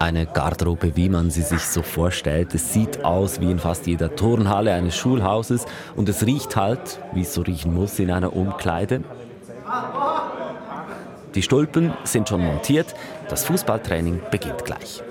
Eine 0.00 0.24
Garderobe, 0.24 0.96
wie 0.96 1.10
man 1.10 1.28
sie 1.28 1.42
sich 1.42 1.60
so 1.60 1.82
vorstellt. 1.82 2.54
Es 2.54 2.72
sieht 2.72 3.04
aus 3.04 3.38
wie 3.42 3.50
in 3.50 3.58
fast 3.58 3.86
jeder 3.86 4.16
Turnhalle 4.16 4.72
eines 4.72 4.96
Schulhauses 4.96 5.66
und 5.94 6.08
es 6.08 6.24
riecht 6.24 6.56
halt, 6.56 6.98
wie 7.12 7.20
es 7.20 7.34
so 7.34 7.42
riechen 7.42 7.74
muss, 7.74 7.98
in 7.98 8.10
einer 8.10 8.34
Umkleide. 8.34 9.02
Die 11.34 11.42
Stulpen 11.42 11.92
sind 12.04 12.30
schon 12.30 12.42
montiert, 12.42 12.94
das 13.28 13.44
Fußballtraining 13.44 14.22
beginnt 14.30 14.64
gleich. 14.64 15.02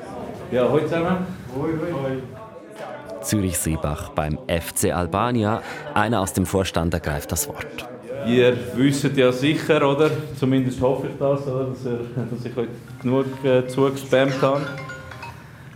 Ja, 0.51 0.67
heute 0.67 0.85
zusammen. 0.85 1.27
Hoi, 1.55 1.69
hoi. 1.69 3.23
Zürich-Seebach 3.23 4.09
beim 4.09 4.39
FC 4.47 4.91
Albania. 4.91 5.61
Einer 5.93 6.19
aus 6.21 6.33
dem 6.33 6.47
Vorstand 6.47 6.95
ergreift 6.95 7.31
das 7.31 7.47
Wort. 7.47 7.87
Ihr 8.27 8.57
wisst 8.75 9.15
ja 9.15 9.31
sicher, 9.31 9.87
oder? 9.87 10.09
Zumindest 10.37 10.81
hoffe 10.81 11.07
ich 11.07 11.17
das, 11.17 11.47
oder? 11.47 11.65
Dass, 11.65 11.85
ihr, 11.85 11.99
dass 12.31 12.45
ich 12.45 12.57
euch 12.57 12.67
genug 13.01 13.25
äh, 13.43 13.67
zugespammt 13.67 14.41
habe. 14.41 14.61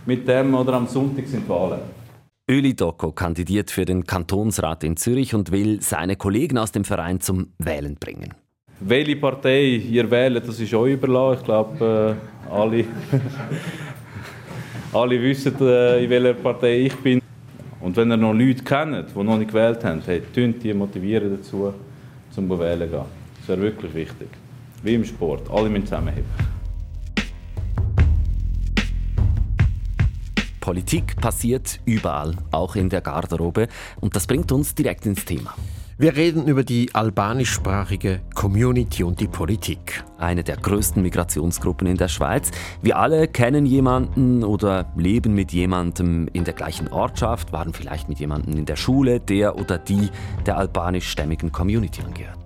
Mit 0.06 0.28
dem 0.28 0.54
oder 0.54 0.74
am 0.74 0.86
Sonntag 0.86 1.26
sind 1.26 1.48
Wahlen. 1.48 1.80
Öli 2.50 2.74
Doko 2.74 3.12
kandidiert 3.12 3.70
für 3.70 3.86
den 3.86 4.04
Kantonsrat 4.04 4.84
in 4.84 4.98
Zürich 4.98 5.34
und 5.34 5.50
will 5.50 5.80
seine 5.80 6.16
Kollegen 6.16 6.58
aus 6.58 6.72
dem 6.72 6.84
Verein 6.84 7.20
zum 7.20 7.54
Wählen 7.58 7.94
bringen. 7.94 8.34
Welche 8.80 9.16
Partei 9.16 9.62
ihr 9.62 10.10
wählt, 10.10 10.46
das 10.46 10.60
ist 10.60 10.74
euch 10.74 10.92
überlassen. 10.92 11.38
Ich 11.38 11.44
glaube, 11.46 12.16
äh, 12.50 12.52
alle, 12.52 12.84
alle 14.92 15.22
wissen, 15.22 15.54
äh, 15.60 16.04
in 16.04 16.10
welcher 16.10 16.34
Partei 16.34 16.82
ich 16.82 16.96
bin. 16.96 17.22
Und 17.80 17.96
wenn 17.96 18.10
ihr 18.10 18.18
noch 18.18 18.34
Leute 18.34 18.62
kennt, 18.62 19.06
die 19.16 19.22
noch 19.22 19.38
nicht 19.38 19.48
gewählt 19.48 19.82
haben, 19.82 20.02
hey, 20.04 20.20
die 20.36 20.74
motivieren 20.74 21.34
dazu, 21.34 21.72
zum 22.30 22.50
Wählen 22.58 22.90
zu 22.90 22.96
gehen. 22.96 23.06
Das 23.38 23.48
wäre 23.48 23.60
wirklich 23.62 23.94
wichtig. 23.94 24.28
Wie 24.82 24.94
im 24.94 25.04
Sport. 25.06 25.50
Alle 25.50 25.70
müssen 25.70 25.86
zusammenheben. 25.86 26.53
Politik 30.64 31.16
passiert 31.20 31.78
überall, 31.84 32.34
auch 32.50 32.74
in 32.74 32.88
der 32.88 33.02
Garderobe. 33.02 33.68
Und 34.00 34.16
das 34.16 34.26
bringt 34.26 34.50
uns 34.50 34.74
direkt 34.74 35.04
ins 35.04 35.26
Thema. 35.26 35.54
Wir 35.98 36.16
reden 36.16 36.46
über 36.46 36.64
die 36.64 36.88
albanischsprachige 36.94 38.22
Community 38.34 39.04
und 39.04 39.20
die 39.20 39.28
Politik. 39.28 40.02
Eine 40.24 40.42
der 40.42 40.56
größten 40.56 41.02
Migrationsgruppen 41.02 41.86
in 41.86 41.98
der 41.98 42.08
Schweiz. 42.08 42.50
Wir 42.80 42.96
alle 42.98 43.28
kennen 43.28 43.66
jemanden 43.66 44.42
oder 44.42 44.86
leben 44.96 45.34
mit 45.34 45.52
jemandem 45.52 46.28
in 46.32 46.44
der 46.44 46.54
gleichen 46.54 46.88
Ortschaft, 46.88 47.52
waren 47.52 47.74
vielleicht 47.74 48.08
mit 48.08 48.18
jemandem 48.20 48.56
in 48.56 48.64
der 48.64 48.76
Schule, 48.76 49.20
der 49.20 49.58
oder 49.58 49.76
die 49.76 50.08
der 50.46 50.56
albanischstämmigen 50.56 51.52
Community 51.52 52.00
angehört. 52.00 52.38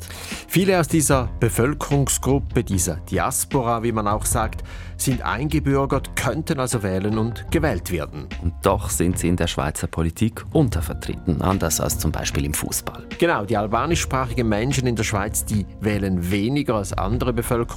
Viele 0.49 0.81
aus 0.81 0.89
dieser 0.89 1.29
Bevölkerungsgruppe, 1.39 2.65
dieser 2.65 2.97
Diaspora, 2.97 3.85
wie 3.85 3.93
man 3.93 4.09
auch 4.09 4.25
sagt, 4.25 4.65
sind 4.97 5.23
eingebürgert, 5.23 6.17
könnten 6.17 6.59
also 6.59 6.83
wählen 6.83 7.19
und 7.19 7.49
gewählt 7.53 7.93
werden. 7.93 8.27
Und 8.43 8.55
doch 8.63 8.91
sind 8.91 9.21
sie 9.21 9.29
in 9.29 9.37
der 9.37 9.47
Schweizer 9.47 9.87
Politik 9.87 10.45
untervertreten, 10.53 11.41
anders 11.43 11.81
als 11.81 12.01
zum 12.01 12.11
Beispiel 12.11 12.45
im 12.45 12.55
Fußball. 12.55 13.05
Genau, 13.19 13.45
die 13.45 13.57
albanischsprachigen 13.57 14.49
Menschen 14.49 14.89
in 14.89 14.97
der 14.97 15.05
Schweiz, 15.05 15.45
die 15.45 15.65
wählen 15.81 16.33
weniger 16.33 16.75
als 16.75 16.93
andere 16.93 17.33
Bevölkerungsgruppen 17.33 17.68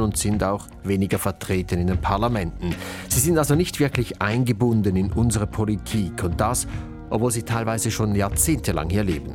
und 0.00 0.16
sind 0.16 0.42
auch 0.42 0.66
weniger 0.82 1.18
vertreten 1.18 1.78
in 1.78 1.86
den 1.86 2.00
Parlamenten. 2.00 2.74
Sie 3.08 3.20
sind 3.20 3.38
also 3.38 3.54
nicht 3.54 3.78
wirklich 3.80 4.20
eingebunden 4.20 4.96
in 4.96 5.12
unsere 5.12 5.46
Politik 5.46 6.24
und 6.24 6.40
das, 6.40 6.66
obwohl 7.10 7.30
sie 7.30 7.42
teilweise 7.42 7.90
schon 7.90 8.14
jahrzehntelang 8.14 8.90
hier 8.90 9.04
leben. 9.04 9.34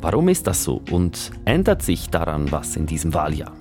Warum 0.00 0.28
ist 0.28 0.46
das 0.46 0.64
so 0.64 0.82
und 0.90 1.30
ändert 1.44 1.82
sich 1.82 2.10
daran 2.10 2.50
was 2.52 2.76
in 2.76 2.86
diesem 2.86 3.14
Wahljahr? 3.14 3.52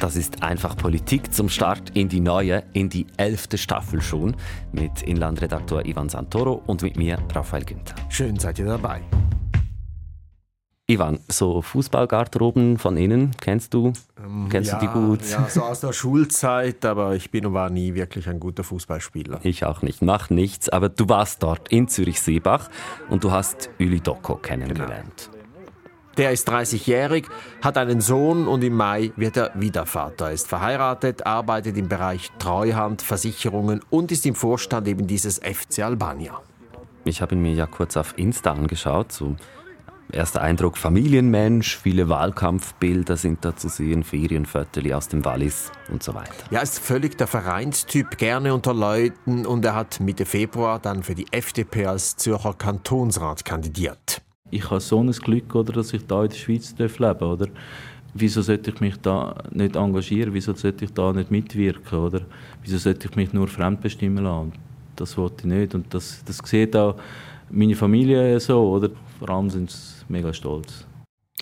Das 0.00 0.16
ist 0.16 0.42
einfach 0.42 0.76
Politik 0.76 1.32
zum 1.32 1.48
Start 1.48 1.90
in 1.94 2.08
die 2.08 2.20
neue, 2.20 2.64
in 2.72 2.88
die 2.88 3.06
elfte 3.16 3.58
Staffel 3.58 4.02
schon 4.02 4.34
mit 4.72 5.02
Inlandredaktor 5.02 5.86
Ivan 5.86 6.08
Santoro 6.08 6.62
und 6.66 6.82
mit 6.82 6.96
mir 6.96 7.18
Raphael 7.32 7.64
Günther. 7.64 7.94
Schön 8.08 8.38
seid 8.38 8.58
ihr 8.58 8.66
dabei. 8.66 9.02
Ivan, 10.86 11.20
so 11.28 11.62
Fußballgarderoben 11.62 12.76
von 12.76 12.98
innen, 12.98 13.30
kennst 13.40 13.72
du? 13.72 13.94
Ähm, 14.22 14.48
kennst 14.50 14.70
ja, 14.70 14.78
du 14.78 14.86
die 14.86 14.92
gut? 14.92 15.20
Ja, 15.30 15.48
so 15.48 15.62
aus 15.62 15.80
der 15.80 15.94
Schulzeit, 15.94 16.84
aber 16.84 17.14
ich 17.14 17.30
bin 17.30 17.46
und 17.46 17.54
war 17.54 17.70
nie 17.70 17.94
wirklich 17.94 18.28
ein 18.28 18.38
guter 18.38 18.64
Fußballspieler. 18.64 19.40
Ich 19.44 19.64
auch 19.64 19.80
nicht, 19.80 20.02
mach 20.02 20.28
nichts, 20.28 20.68
aber 20.68 20.90
du 20.90 21.08
warst 21.08 21.42
dort 21.42 21.68
in 21.70 21.88
Zürich-Seebach 21.88 22.68
und 23.08 23.24
du 23.24 23.30
hast 23.30 23.70
Uli 23.80 24.00
Doko 24.00 24.34
kennengelernt. 24.34 25.30
Genau. 25.32 25.44
Der 26.18 26.32
ist 26.32 26.50
30-jährig, 26.50 27.28
hat 27.62 27.78
einen 27.78 28.02
Sohn 28.02 28.46
und 28.46 28.62
im 28.62 28.74
Mai 28.74 29.10
wird 29.16 29.38
er 29.38 29.52
wieder 29.54 29.86
Vater. 29.86 30.26
Er 30.26 30.32
ist 30.32 30.46
verheiratet, 30.48 31.24
arbeitet 31.24 31.78
im 31.78 31.88
Bereich 31.88 32.30
Treuhand, 32.38 33.00
Versicherungen 33.00 33.80
und 33.88 34.12
ist 34.12 34.26
im 34.26 34.34
Vorstand 34.34 34.86
eben 34.86 35.06
dieses 35.06 35.38
FC 35.38 35.78
Albania. 35.78 36.42
Ich 37.06 37.22
habe 37.22 37.34
ihn 37.34 37.40
mir 37.42 37.54
ja 37.54 37.66
kurz 37.66 37.96
auf 37.96 38.18
Insta 38.18 38.52
angeschaut. 38.52 39.12
So 39.12 39.34
erster 40.12 40.42
Eindruck 40.42 40.76
Familienmensch, 40.78 41.76
viele 41.76 42.08
Wahlkampfbilder 42.08 43.16
sind 43.16 43.44
da 43.44 43.56
zu 43.56 43.68
sehen, 43.68 44.04
Ferienviertel 44.04 44.92
aus 44.92 45.08
dem 45.08 45.24
Wallis 45.24 45.72
und 45.90 46.02
so 46.02 46.14
weiter. 46.14 46.32
Ja, 46.50 46.60
ist 46.60 46.78
völlig 46.78 47.16
der 47.18 47.26
Vereinstyp, 47.26 48.18
gerne 48.18 48.54
unter 48.54 48.74
Leuten 48.74 49.46
und 49.46 49.64
er 49.64 49.74
hat 49.74 50.00
Mitte 50.00 50.24
Februar 50.24 50.78
dann 50.78 51.02
für 51.02 51.14
die 51.14 51.26
FDP 51.30 51.86
als 51.86 52.16
Zürcher 52.16 52.54
Kantonsrat 52.54 53.44
kandidiert 53.44 54.22
ich 54.54 54.70
habe 54.70 54.80
so 54.80 55.00
ein 55.00 55.10
Glück, 55.10 55.54
oder, 55.54 55.72
dass 55.72 55.92
ich 55.92 56.06
da 56.06 56.22
in 56.22 56.28
der 56.28 56.36
Schweiz 56.36 56.74
leben 56.78 56.94
darf, 56.98 57.22
oder? 57.22 57.48
Wieso 58.14 58.42
sollte 58.42 58.70
ich 58.70 58.80
mich 58.80 58.96
da 58.98 59.34
nicht 59.50 59.74
engagieren? 59.74 60.32
Wieso 60.32 60.54
sollte 60.54 60.84
ich 60.84 60.92
da 60.92 61.12
nicht 61.12 61.30
mitwirken, 61.32 61.98
oder? 61.98 62.20
Wieso 62.62 62.78
sollte 62.78 63.08
ich 63.08 63.16
mich 63.16 63.32
nur 63.32 63.48
fremdbestimmen 63.48 64.22
lassen? 64.22 64.52
Das 64.94 65.18
wollte 65.18 65.48
ich 65.48 65.52
nicht 65.52 65.74
und 65.74 65.92
das, 65.92 66.22
das 66.24 66.38
sieht 66.44 66.76
auch 66.76 66.94
meine 67.50 67.74
Familie 67.74 68.38
so, 68.38 68.70
oder? 68.70 68.90
Vor 69.18 69.30
allem 69.30 69.50
sind 69.50 69.70
sie 69.72 69.93
mega 70.08 70.32
stolz. 70.32 70.86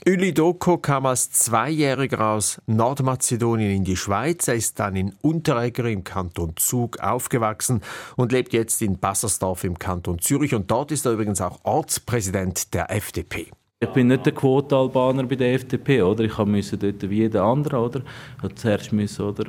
Uli 0.04 0.34
Doko 0.34 0.78
kam 0.78 1.06
als 1.06 1.30
Zweijähriger 1.30 2.32
aus 2.32 2.60
Nordmazedonien 2.66 3.70
in 3.70 3.84
die 3.84 3.96
Schweiz. 3.96 4.48
Er 4.48 4.56
ist 4.56 4.80
dann 4.80 4.96
in 4.96 5.14
Unteregger 5.22 5.84
im 5.84 6.02
Kanton 6.02 6.54
Zug 6.56 6.98
aufgewachsen 6.98 7.82
und 8.16 8.32
lebt 8.32 8.52
jetzt 8.52 8.82
in 8.82 8.98
Bassersdorf 8.98 9.62
im 9.62 9.78
Kanton 9.78 10.18
Zürich. 10.18 10.56
Und 10.56 10.72
dort 10.72 10.90
ist 10.90 11.06
er 11.06 11.12
übrigens 11.12 11.40
auch 11.40 11.60
Ortspräsident 11.62 12.74
der 12.74 12.90
FDP. 12.90 13.52
Ich 13.78 13.88
bin 13.90 14.08
nicht 14.08 14.26
der 14.26 14.32
Quote-Albaner 14.32 15.24
bei 15.24 15.36
der 15.36 15.54
FDP, 15.54 16.02
oder? 16.02 16.24
Ich 16.24 16.36
musste 16.38 16.78
dort 16.78 17.08
wie 17.08 17.18
jeder 17.18 17.44
andere, 17.44 17.78
oder? 17.78 18.02
Ich 18.44 18.54
zuerst 18.56 18.92
müssen, 18.92 19.24
oder, 19.24 19.44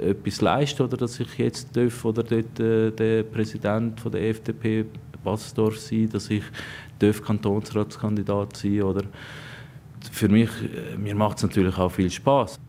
äh, 0.00 0.10
etwas 0.10 0.40
leisten, 0.40 0.82
oder, 0.82 0.96
dass 0.96 1.18
ich 1.18 1.38
jetzt 1.38 1.76
darf, 1.76 2.04
oder 2.04 2.22
dort 2.22 2.58
äh, 2.60 2.90
der 2.90 3.24
Präsident 3.24 4.00
von 4.00 4.12
der 4.12 4.30
FDP 4.30 4.86
Bassersdorf 5.24 5.80
sein, 5.80 6.08
dass 6.10 6.30
ich 6.30 6.44
darf 6.98 7.22
Kantonsratskandidat 7.22 8.56
sein, 8.56 8.82
oder? 8.82 9.04
für 10.10 10.28
mich, 10.28 10.50
äh, 10.62 10.96
mir 10.96 11.14
macht 11.14 11.38
es 11.38 11.42
natürlich 11.42 11.76
auch 11.78 11.90
viel 11.90 12.10
Spaß. 12.10 12.60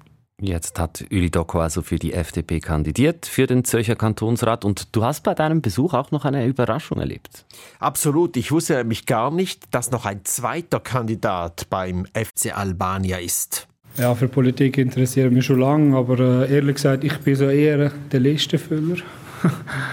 Jetzt 0.42 0.78
hat 0.80 1.06
Uli 1.12 1.32
Doko 1.32 1.60
also 1.60 1.82
für 1.82 1.96
die 1.96 2.12
FDP 2.12 2.60
kandidiert, 2.60 3.26
für 3.26 3.48
den 3.48 3.64
Zürcher 3.64 3.96
Kantonsrat. 3.96 4.66
Und 4.66 4.94
du 4.94 5.06
hast 5.06 5.24
bei 5.24 5.34
deinem 5.34 5.62
Besuch 5.62 5.94
auch 5.94 6.12
noch 6.12 6.26
eine 6.26 6.46
Überraschung 6.46 7.00
erlebt. 7.00 7.46
Absolut. 7.80 8.36
Ich 8.36 8.52
wusste 8.52 8.76
nämlich 8.76 9.06
gar 9.06 9.32
nicht, 9.32 9.74
dass 9.74 9.92
noch 9.92 10.06
ein 10.06 10.26
zweiter 10.26 10.82
Kandidat 10.82 11.68
beim 11.70 12.06
FC 12.08 12.56
Albania 12.56 13.18
ist. 13.18 13.68
Ja, 13.98 14.14
für 14.14 14.28
Politik 14.28 14.78
interessiere 14.78 15.30
ich 15.30 15.34
mich 15.34 15.46
schon 15.46 15.60
lange, 15.60 15.96
aber 15.96 16.20
äh, 16.20 16.54
ehrlich 16.54 16.76
gesagt, 16.76 17.06
ich 17.06 17.18
bin 17.20 17.36
so 17.36 17.46
eher 17.46 17.92
der 18.12 18.20
Listenfüller. 18.20 18.98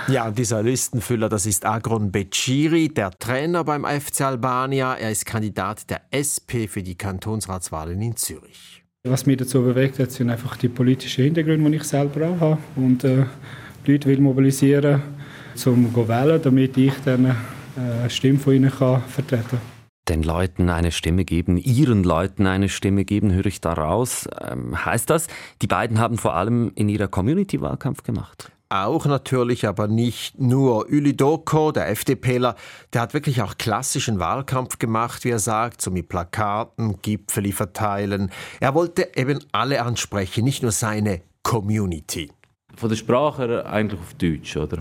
Ja, 0.08 0.30
dieser 0.30 0.62
Listenfüller, 0.62 1.28
das 1.28 1.46
ist 1.46 1.64
Agron 1.64 2.10
Beciri, 2.10 2.88
der 2.88 3.10
Trainer 3.10 3.64
beim 3.64 3.84
FC 3.84 4.22
Albania. 4.22 4.94
Er 4.94 5.10
ist 5.10 5.26
Kandidat 5.26 5.90
der 5.90 6.02
SP 6.10 6.68
für 6.68 6.82
die 6.82 6.96
Kantonsratswahlen 6.96 8.00
in 8.00 8.16
Zürich. 8.16 8.82
Was 9.04 9.26
mich 9.26 9.38
dazu 9.38 9.62
bewegt 9.62 9.98
hat, 9.98 10.12
sind 10.12 10.30
einfach 10.30 10.56
die 10.56 10.68
politischen 10.68 11.24
Hintergründe, 11.24 11.70
die 11.70 11.76
ich 11.76 11.84
selber 11.84 12.28
auch 12.28 12.40
habe. 12.40 12.58
Und 12.76 13.04
äh, 13.04 13.25
die 13.87 13.93
Leute 13.93 14.08
will 14.08 14.20
mobilisieren, 14.20 15.02
um 15.66 15.93
zu 15.93 16.08
wählen, 16.08 16.40
damit 16.40 16.76
ich 16.76 16.94
dann 17.04 17.26
äh, 17.26 17.32
eine 17.76 18.10
Stimme 18.10 18.38
von 18.38 18.54
ihnen 18.54 18.70
kann 18.70 19.02
vertreten 19.02 19.49
kann 19.50 19.72
den 20.08 20.22
Leuten 20.22 20.69
eine 20.69 20.90
Stimme 20.90 21.25
geben, 21.25 21.56
ihren 21.56 22.02
Leuten 22.02 22.46
eine 22.46 22.69
Stimme 22.69 23.04
geben, 23.04 23.32
höre 23.32 23.46
ich 23.46 23.60
daraus. 23.60 24.28
Ähm, 24.40 24.84
heißt 24.84 25.08
das, 25.08 25.28
die 25.62 25.66
beiden 25.66 25.99
haben 25.99 26.19
vor 26.19 26.34
allem 26.34 26.72
in 26.75 26.88
ihrer 26.88 27.08
Community 27.08 27.60
Wahlkampf 27.60 28.02
gemacht? 28.02 28.50
Auch 28.72 29.06
natürlich, 29.06 29.66
aber 29.66 29.86
nicht 29.88 30.38
nur. 30.38 30.86
Uli 30.86 31.16
Doko, 31.16 31.72
der 31.72 31.88
FDPler, 31.90 32.56
der 32.92 33.02
hat 33.02 33.14
wirklich 33.14 33.42
auch 33.42 33.58
klassischen 33.58 34.19
Wahlkampf 34.19 34.78
gemacht, 34.78 35.24
wie 35.24 35.30
er 35.30 35.38
sagt, 35.38 35.82
so 35.82 35.90
mit 35.90 36.08
Plakaten, 36.08 37.00
Gipfeli 37.02 37.52
verteilen. 37.52 38.30
Er 38.60 38.74
wollte 38.74 39.08
eben 39.14 39.40
alle 39.52 39.82
ansprechen, 39.82 40.44
nicht 40.44 40.62
nur 40.62 40.72
seine 40.72 41.20
Community. 41.42 42.30
Von 42.76 42.88
der 42.88 42.96
Sprache 42.96 43.46
her 43.46 43.66
eigentlich 43.66 44.00
auf 44.00 44.14
Deutsch, 44.14 44.56
oder? 44.56 44.78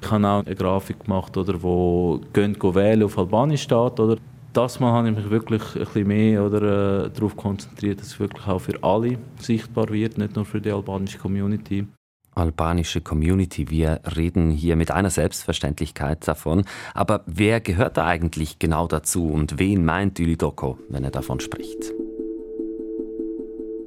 Ich 0.00 0.10
habe 0.10 0.26
auch 0.26 0.46
eine 0.46 0.54
Grafik 0.54 1.04
gemacht, 1.04 1.36
oder, 1.36 1.62
wo 1.62 2.20
«Gehen 2.32 2.56
wählen» 2.60 3.02
auf 3.02 3.18
Albanisch 3.18 3.62
steht, 3.62 4.00
oder? 4.00 4.16
Das 4.52 4.80
Mal 4.80 4.92
habe 4.92 5.08
ich 5.08 5.16
mich 5.16 5.30
wirklich 5.30 5.62
ein 5.74 5.84
bisschen 5.84 6.06
mehr 6.06 6.44
oder, 6.44 7.06
äh, 7.06 7.10
darauf 7.10 7.36
konzentriert, 7.36 8.00
dass 8.00 8.08
es 8.08 8.20
wirklich 8.20 8.46
auch 8.46 8.58
für 8.58 8.82
alle 8.82 9.18
sichtbar 9.40 9.88
wird, 9.88 10.18
nicht 10.18 10.36
nur 10.36 10.44
für 10.44 10.60
die 10.60 10.70
albanische 10.70 11.18
Community. 11.18 11.86
Albanische 12.34 13.00
Community. 13.00 13.70
Wir 13.70 14.00
reden 14.16 14.50
hier 14.50 14.76
mit 14.76 14.90
einer 14.90 15.10
Selbstverständlichkeit 15.10 16.26
davon. 16.26 16.64
Aber 16.94 17.22
wer 17.26 17.60
gehört 17.60 17.96
da 17.96 18.06
eigentlich 18.06 18.58
genau 18.58 18.86
dazu 18.86 19.28
und 19.30 19.58
wen 19.58 19.84
meint 19.84 20.18
Ylidoko, 20.18 20.78
wenn 20.88 21.04
er 21.04 21.10
davon 21.10 21.40
spricht? 21.40 21.92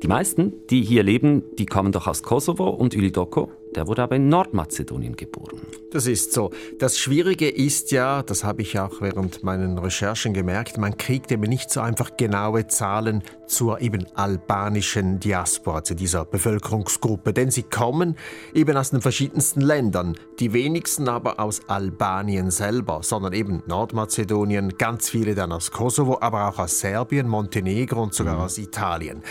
Die 0.04 0.08
meisten, 0.08 0.54
die 0.70 0.84
hier 0.84 1.04
leben, 1.04 1.44
die 1.58 1.66
kommen 1.66 1.92
doch 1.92 2.08
aus 2.08 2.22
Kosovo 2.22 2.70
und 2.70 2.94
Ylidoko, 2.94 3.52
der 3.76 3.88
wurde 3.88 4.04
aber 4.04 4.16
in 4.16 4.30
Nordmazedonien 4.30 5.16
geboren. 5.16 5.60
Das 5.92 6.08
ist 6.08 6.34
so. 6.34 6.52
Das 6.80 6.98
Schwierige 6.98 7.50
ist 7.50 7.92
ja, 7.92 8.24
das 8.24 8.44
habe 8.44 8.62
ich 8.62 8.80
auch 8.80 9.02
während 9.02 9.44
meinen 9.44 9.78
Recherchen 9.78 10.34
gemerkt, 10.34 10.78
man 10.78 10.98
kriegt 10.98 11.32
eben 11.32 11.44
nicht 11.44 11.70
so 11.70 11.82
einfach 11.82 12.18
genaue 12.18 12.68
Zahlen 12.68 13.24
zur 13.48 13.82
eben 13.82 14.06
albanischen 14.16 15.20
Diaspora, 15.20 15.84
zu 15.84 15.96
dieser 15.96 16.26
Bevölkerungsgruppe, 16.26 17.34
denn 17.34 17.52
sie 17.52 17.64
kommen 17.64 18.16
eben 18.54 18.76
aus 18.76 18.90
den 18.90 19.02
verschiedensten 19.02 19.62
Ländern, 19.62 20.18
die 20.40 20.54
wenigsten 20.54 21.08
aber 21.08 21.40
aus 21.40 21.62
Albanien 21.68 22.52
selber, 22.52 23.02
sondern 23.04 23.34
eben 23.34 23.64
Nordmazedonien, 23.68 24.78
ganz 24.78 25.10
viele 25.10 25.36
dann 25.36 25.52
aus 25.52 25.72
Kosovo, 25.72 26.18
aber 26.22 26.50
auch 26.50 26.60
aus 26.60 26.80
Serbien, 26.80 27.28
Montenegro 27.28 28.04
und 28.04 28.14
sogar 28.14 28.36
mhm. 28.36 28.42
aus 28.42 28.58
Italien. 28.58 29.22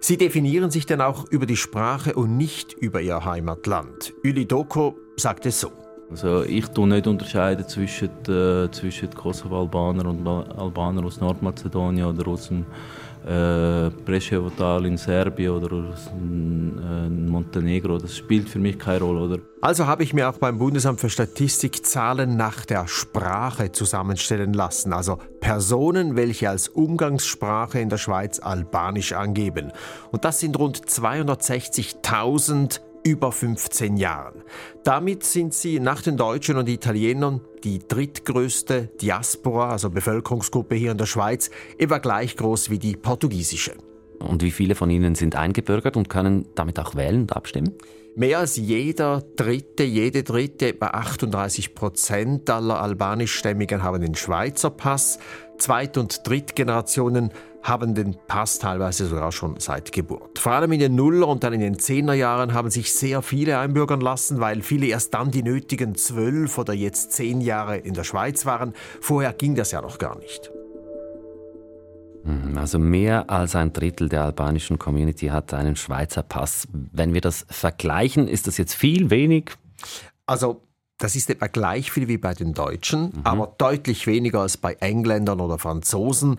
Sie 0.00 0.16
definieren 0.16 0.70
sich 0.70 0.86
dann 0.86 1.00
auch 1.00 1.30
über 1.30 1.46
die 1.46 1.56
Sprache 1.56 2.14
und 2.14 2.36
nicht 2.36 2.72
über 2.72 3.02
ihr 3.02 3.24
Heimatland. 3.24 4.14
Üli 4.22 4.46
Doko 4.46 4.98
sagt 5.16 5.44
es 5.46 5.60
so. 5.60 5.70
Also 6.10 6.42
ich 6.42 6.66
tue 6.68 6.88
nicht 6.88 7.06
unterscheiden 7.06 7.66
zwischen, 7.68 8.10
äh, 8.28 8.70
zwischen 8.70 9.14
Kosovo-Albaner 9.14 10.06
und 10.06 10.26
Albaner 10.26 11.04
aus 11.04 11.20
Nordmazedonien 11.20 12.06
oder 12.06 12.28
aus 12.28 12.48
dem 12.48 12.64
äh, 13.24 13.90
Preševo-Tal 13.90 14.86
in 14.86 14.96
Serbien 14.96 15.52
oder 15.52 15.76
aus 15.76 16.08
äh, 16.08 17.08
Montenegro. 17.08 17.98
Das 17.98 18.16
spielt 18.16 18.48
für 18.48 18.58
mich 18.58 18.78
keine 18.78 19.04
Rolle. 19.04 19.20
Oder? 19.20 19.38
Also 19.60 19.86
habe 19.86 20.02
ich 20.02 20.12
mir 20.12 20.28
auch 20.28 20.38
beim 20.38 20.58
Bundesamt 20.58 21.00
für 21.00 21.10
Statistik 21.10 21.86
Zahlen 21.86 22.36
nach 22.36 22.64
der 22.64 22.88
Sprache 22.88 23.70
zusammenstellen 23.70 24.52
lassen. 24.52 24.92
Also 24.92 25.18
Personen, 25.40 26.16
welche 26.16 26.50
als 26.50 26.68
Umgangssprache 26.68 27.78
in 27.78 27.88
der 27.88 27.98
Schweiz 27.98 28.40
Albanisch 28.40 29.12
angeben. 29.12 29.70
Und 30.10 30.24
das 30.24 30.40
sind 30.40 30.58
rund 30.58 30.80
260.000 30.80 32.80
über 33.04 33.32
15 33.32 33.96
Jahren. 33.96 34.42
Damit 34.84 35.24
sind 35.24 35.54
sie 35.54 35.80
nach 35.80 36.02
den 36.02 36.16
Deutschen 36.16 36.56
und 36.56 36.68
Italienern 36.68 37.40
die 37.64 37.78
drittgrößte 37.78 38.90
Diaspora, 39.00 39.70
also 39.70 39.90
Bevölkerungsgruppe 39.90 40.74
hier 40.74 40.92
in 40.92 40.98
der 40.98 41.06
Schweiz, 41.06 41.50
etwa 41.78 41.98
gleich 41.98 42.36
groß 42.36 42.70
wie 42.70 42.78
die 42.78 42.96
portugiesische. 42.96 43.72
Und 44.18 44.42
wie 44.42 44.50
viele 44.50 44.74
von 44.74 44.90
ihnen 44.90 45.14
sind 45.14 45.34
eingebürgert 45.34 45.96
und 45.96 46.08
können 46.08 46.46
damit 46.54 46.78
auch 46.78 46.94
wählen 46.94 47.22
und 47.22 47.36
abstimmen? 47.36 47.74
Mehr 48.16 48.40
als 48.40 48.56
jeder 48.56 49.22
Dritte, 49.36 49.84
jede 49.84 50.24
Dritte, 50.24 50.68
etwa 50.68 50.88
38 50.88 51.74
Prozent 51.74 52.50
aller 52.50 52.82
albanischstämmigen 52.82 53.82
haben 53.82 54.02
den 54.02 54.14
Schweizer 54.16 54.70
Pass. 54.70 55.18
Zweit- 55.58 55.96
und 55.96 56.26
Drittgenerationen 56.26 57.30
haben 57.62 57.94
den 57.94 58.16
Pass 58.26 58.58
teilweise 58.58 59.06
sogar 59.06 59.32
schon 59.32 59.60
seit 59.60 59.92
Geburt. 59.92 60.38
Vor 60.38 60.52
allem 60.52 60.72
in 60.72 60.80
den 60.80 60.94
Nuller- 60.94 61.28
und 61.28 61.44
dann 61.44 61.52
in 61.52 61.60
den 61.60 61.78
Zehnerjahren 61.78 62.54
haben 62.54 62.70
sich 62.70 62.92
sehr 62.92 63.22
viele 63.22 63.58
einbürgern 63.58 64.00
lassen, 64.00 64.40
weil 64.40 64.62
viele 64.62 64.86
erst 64.86 65.14
dann 65.14 65.30
die 65.30 65.42
nötigen 65.42 65.94
zwölf 65.94 66.58
oder 66.58 66.72
jetzt 66.72 67.12
zehn 67.12 67.40
Jahre 67.40 67.76
in 67.76 67.94
der 67.94 68.04
Schweiz 68.04 68.46
waren. 68.46 68.74
Vorher 69.00 69.32
ging 69.32 69.54
das 69.54 69.72
ja 69.72 69.82
noch 69.82 69.98
gar 69.98 70.18
nicht. 70.18 70.50
Hm, 72.24 72.56
also 72.56 72.78
mehr 72.78 73.30
als 73.30 73.56
ein 73.56 73.72
Drittel 73.72 74.08
der 74.08 74.24
albanischen 74.24 74.78
Community 74.78 75.26
hat 75.26 75.54
einen 75.54 75.76
Schweizer 75.76 76.22
Pass. 76.22 76.68
Wenn 76.72 77.14
wir 77.14 77.20
das 77.20 77.46
vergleichen, 77.48 78.28
ist 78.28 78.46
das 78.46 78.58
jetzt 78.58 78.74
viel, 78.74 79.10
wenig? 79.10 79.50
Also 80.26 80.62
das 80.98 81.16
ist 81.16 81.30
etwa 81.30 81.46
gleich 81.46 81.90
viel 81.90 82.08
wie 82.08 82.18
bei 82.18 82.34
den 82.34 82.52
Deutschen, 82.52 83.04
mhm. 83.04 83.20
aber 83.24 83.54
deutlich 83.56 84.06
weniger 84.06 84.40
als 84.40 84.58
bei 84.58 84.74
Engländern 84.74 85.40
oder 85.40 85.58
Franzosen. 85.58 86.36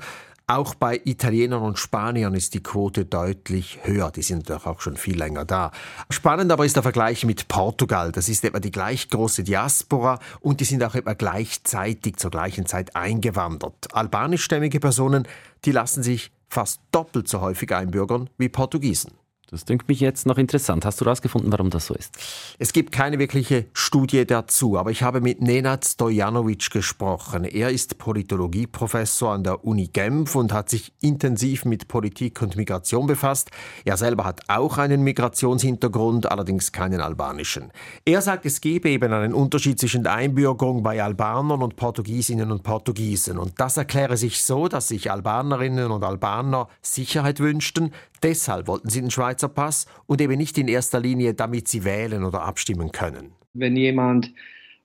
Auch 0.51 0.75
bei 0.75 0.99
Italienern 1.05 1.61
und 1.61 1.79
Spaniern 1.79 2.33
ist 2.33 2.53
die 2.53 2.61
Quote 2.61 3.05
deutlich 3.05 3.79
höher. 3.83 4.11
Die 4.11 4.21
sind 4.21 4.49
doch 4.49 4.65
auch 4.65 4.81
schon 4.81 4.97
viel 4.97 5.17
länger 5.17 5.45
da. 5.45 5.71
Spannend 6.09 6.51
aber 6.51 6.65
ist 6.65 6.75
der 6.75 6.83
Vergleich 6.83 7.23
mit 7.23 7.47
Portugal. 7.47 8.11
Das 8.11 8.27
ist 8.27 8.43
etwa 8.43 8.59
die 8.59 8.69
gleich 8.69 9.09
große 9.09 9.45
Diaspora 9.45 10.19
und 10.41 10.59
die 10.59 10.65
sind 10.65 10.83
auch 10.83 10.93
etwa 10.93 11.13
gleichzeitig 11.13 12.17
zur 12.17 12.31
gleichen 12.31 12.65
Zeit 12.65 12.97
eingewandert. 12.97 13.95
Albanischstämmige 13.95 14.81
Personen, 14.81 15.25
die 15.63 15.71
lassen 15.71 16.03
sich 16.03 16.33
fast 16.49 16.81
doppelt 16.91 17.29
so 17.29 17.39
häufig 17.39 17.73
einbürgern 17.73 18.29
wie 18.37 18.49
Portugiesen. 18.49 19.20
Das 19.53 19.65
klingt 19.65 19.85
mich 19.89 19.99
jetzt 19.99 20.25
noch 20.25 20.37
interessant. 20.37 20.85
Hast 20.85 21.01
du 21.01 21.05
herausgefunden, 21.05 21.51
warum 21.51 21.69
das 21.69 21.87
so 21.87 21.93
ist? 21.93 22.17
Es 22.57 22.71
gibt 22.71 22.93
keine 22.93 23.19
wirkliche 23.19 23.65
Studie 23.73 24.25
dazu, 24.25 24.77
aber 24.77 24.91
ich 24.91 25.03
habe 25.03 25.19
mit 25.19 25.41
Nenad 25.41 25.83
Stojanovic 25.83 26.69
gesprochen. 26.69 27.43
Er 27.43 27.69
ist 27.69 27.97
Politologieprofessor 27.97 29.33
an 29.33 29.43
der 29.43 29.65
Uni 29.65 29.87
Genf 29.87 30.35
und 30.35 30.53
hat 30.53 30.69
sich 30.69 30.93
intensiv 31.01 31.65
mit 31.65 31.89
Politik 31.89 32.41
und 32.41 32.55
Migration 32.55 33.07
befasst. 33.07 33.51
Er 33.83 33.97
selber 33.97 34.23
hat 34.23 34.39
auch 34.47 34.77
einen 34.77 35.01
Migrationshintergrund, 35.01 36.31
allerdings 36.31 36.71
keinen 36.71 37.01
albanischen. 37.01 37.73
Er 38.05 38.21
sagt, 38.21 38.45
es 38.45 38.61
gebe 38.61 38.89
eben 38.89 39.11
einen 39.11 39.33
Unterschied 39.33 39.77
zwischen 39.81 40.03
der 40.03 40.13
Einbürgerung 40.13 40.81
bei 40.81 41.03
Albanern 41.03 41.61
und 41.61 41.75
Portugiesinnen 41.75 42.53
und 42.53 42.63
Portugiesen. 42.63 43.37
Und 43.37 43.59
das 43.59 43.75
erkläre 43.75 44.15
sich 44.15 44.41
so, 44.43 44.69
dass 44.69 44.87
sich 44.87 45.11
Albanerinnen 45.11 45.91
und 45.91 46.05
Albaner 46.05 46.69
Sicherheit 46.81 47.41
wünschten. 47.41 47.91
Deshalb 48.23 48.67
wollten 48.67 48.89
sie 48.89 49.01
den 49.01 49.09
Schweiz 49.09 49.40
Schweizer 49.41 49.49
Pass 49.49 49.85
und 50.07 50.21
eben 50.21 50.37
nicht 50.37 50.57
in 50.57 50.67
erster 50.67 50.99
Linie, 50.99 51.33
damit 51.33 51.67
sie 51.67 51.83
wählen 51.83 52.23
oder 52.23 52.43
abstimmen 52.43 52.91
können. 52.91 53.31
Wenn 53.53 53.75
jemand 53.75 54.31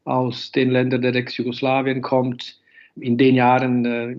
aus 0.05 0.51
den 0.53 0.71
Ländern 0.71 1.03
der 1.03 1.15
Ex-Jugoslawien 1.15 2.01
kommt, 2.01 2.59
in 2.97 3.19
den 3.19 3.35
Jahren, 3.35 3.85
äh, 3.85 4.17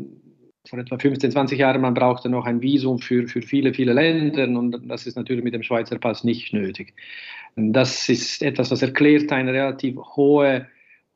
vor 0.69 0.79
etwa 0.79 0.99
15, 0.99 1.31
20 1.31 1.59
Jahren, 1.59 1.81
man 1.81 1.93
brauchte 1.93 2.29
noch 2.29 2.45
ein 2.45 2.61
Visum 2.61 2.99
für, 2.99 3.27
für 3.27 3.41
viele, 3.41 3.73
viele 3.73 3.93
Länder 3.93 4.47
und 4.47 4.79
das 4.87 5.07
ist 5.07 5.15
natürlich 5.15 5.43
mit 5.43 5.53
dem 5.53 5.63
Schweizer 5.63 5.97
Pass 5.97 6.23
nicht 6.23 6.53
nötig. 6.53 6.93
Das 7.55 8.07
ist 8.09 8.43
etwas, 8.43 8.69
was 8.69 8.81
erklärt 8.83 9.31
eine 9.31 9.51
relativ 9.51 9.97
hohe, 10.15 10.67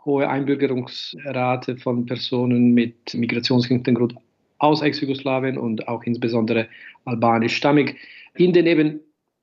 hohe 0.06 0.27
Einbürgerungsrate 0.27 1.77
von 1.77 2.06
Personen 2.06 2.74
mit 2.74 3.13
Migrationshintergrund 3.13 4.15
aus 4.57 4.81
Ex-Jugoslawien 4.81 5.57
und 5.57 5.88
auch 5.88 6.03
insbesondere 6.03 6.67
albanischstammig 7.06 7.95
in 8.35 8.53
den 8.53 8.65
eben 8.65 9.01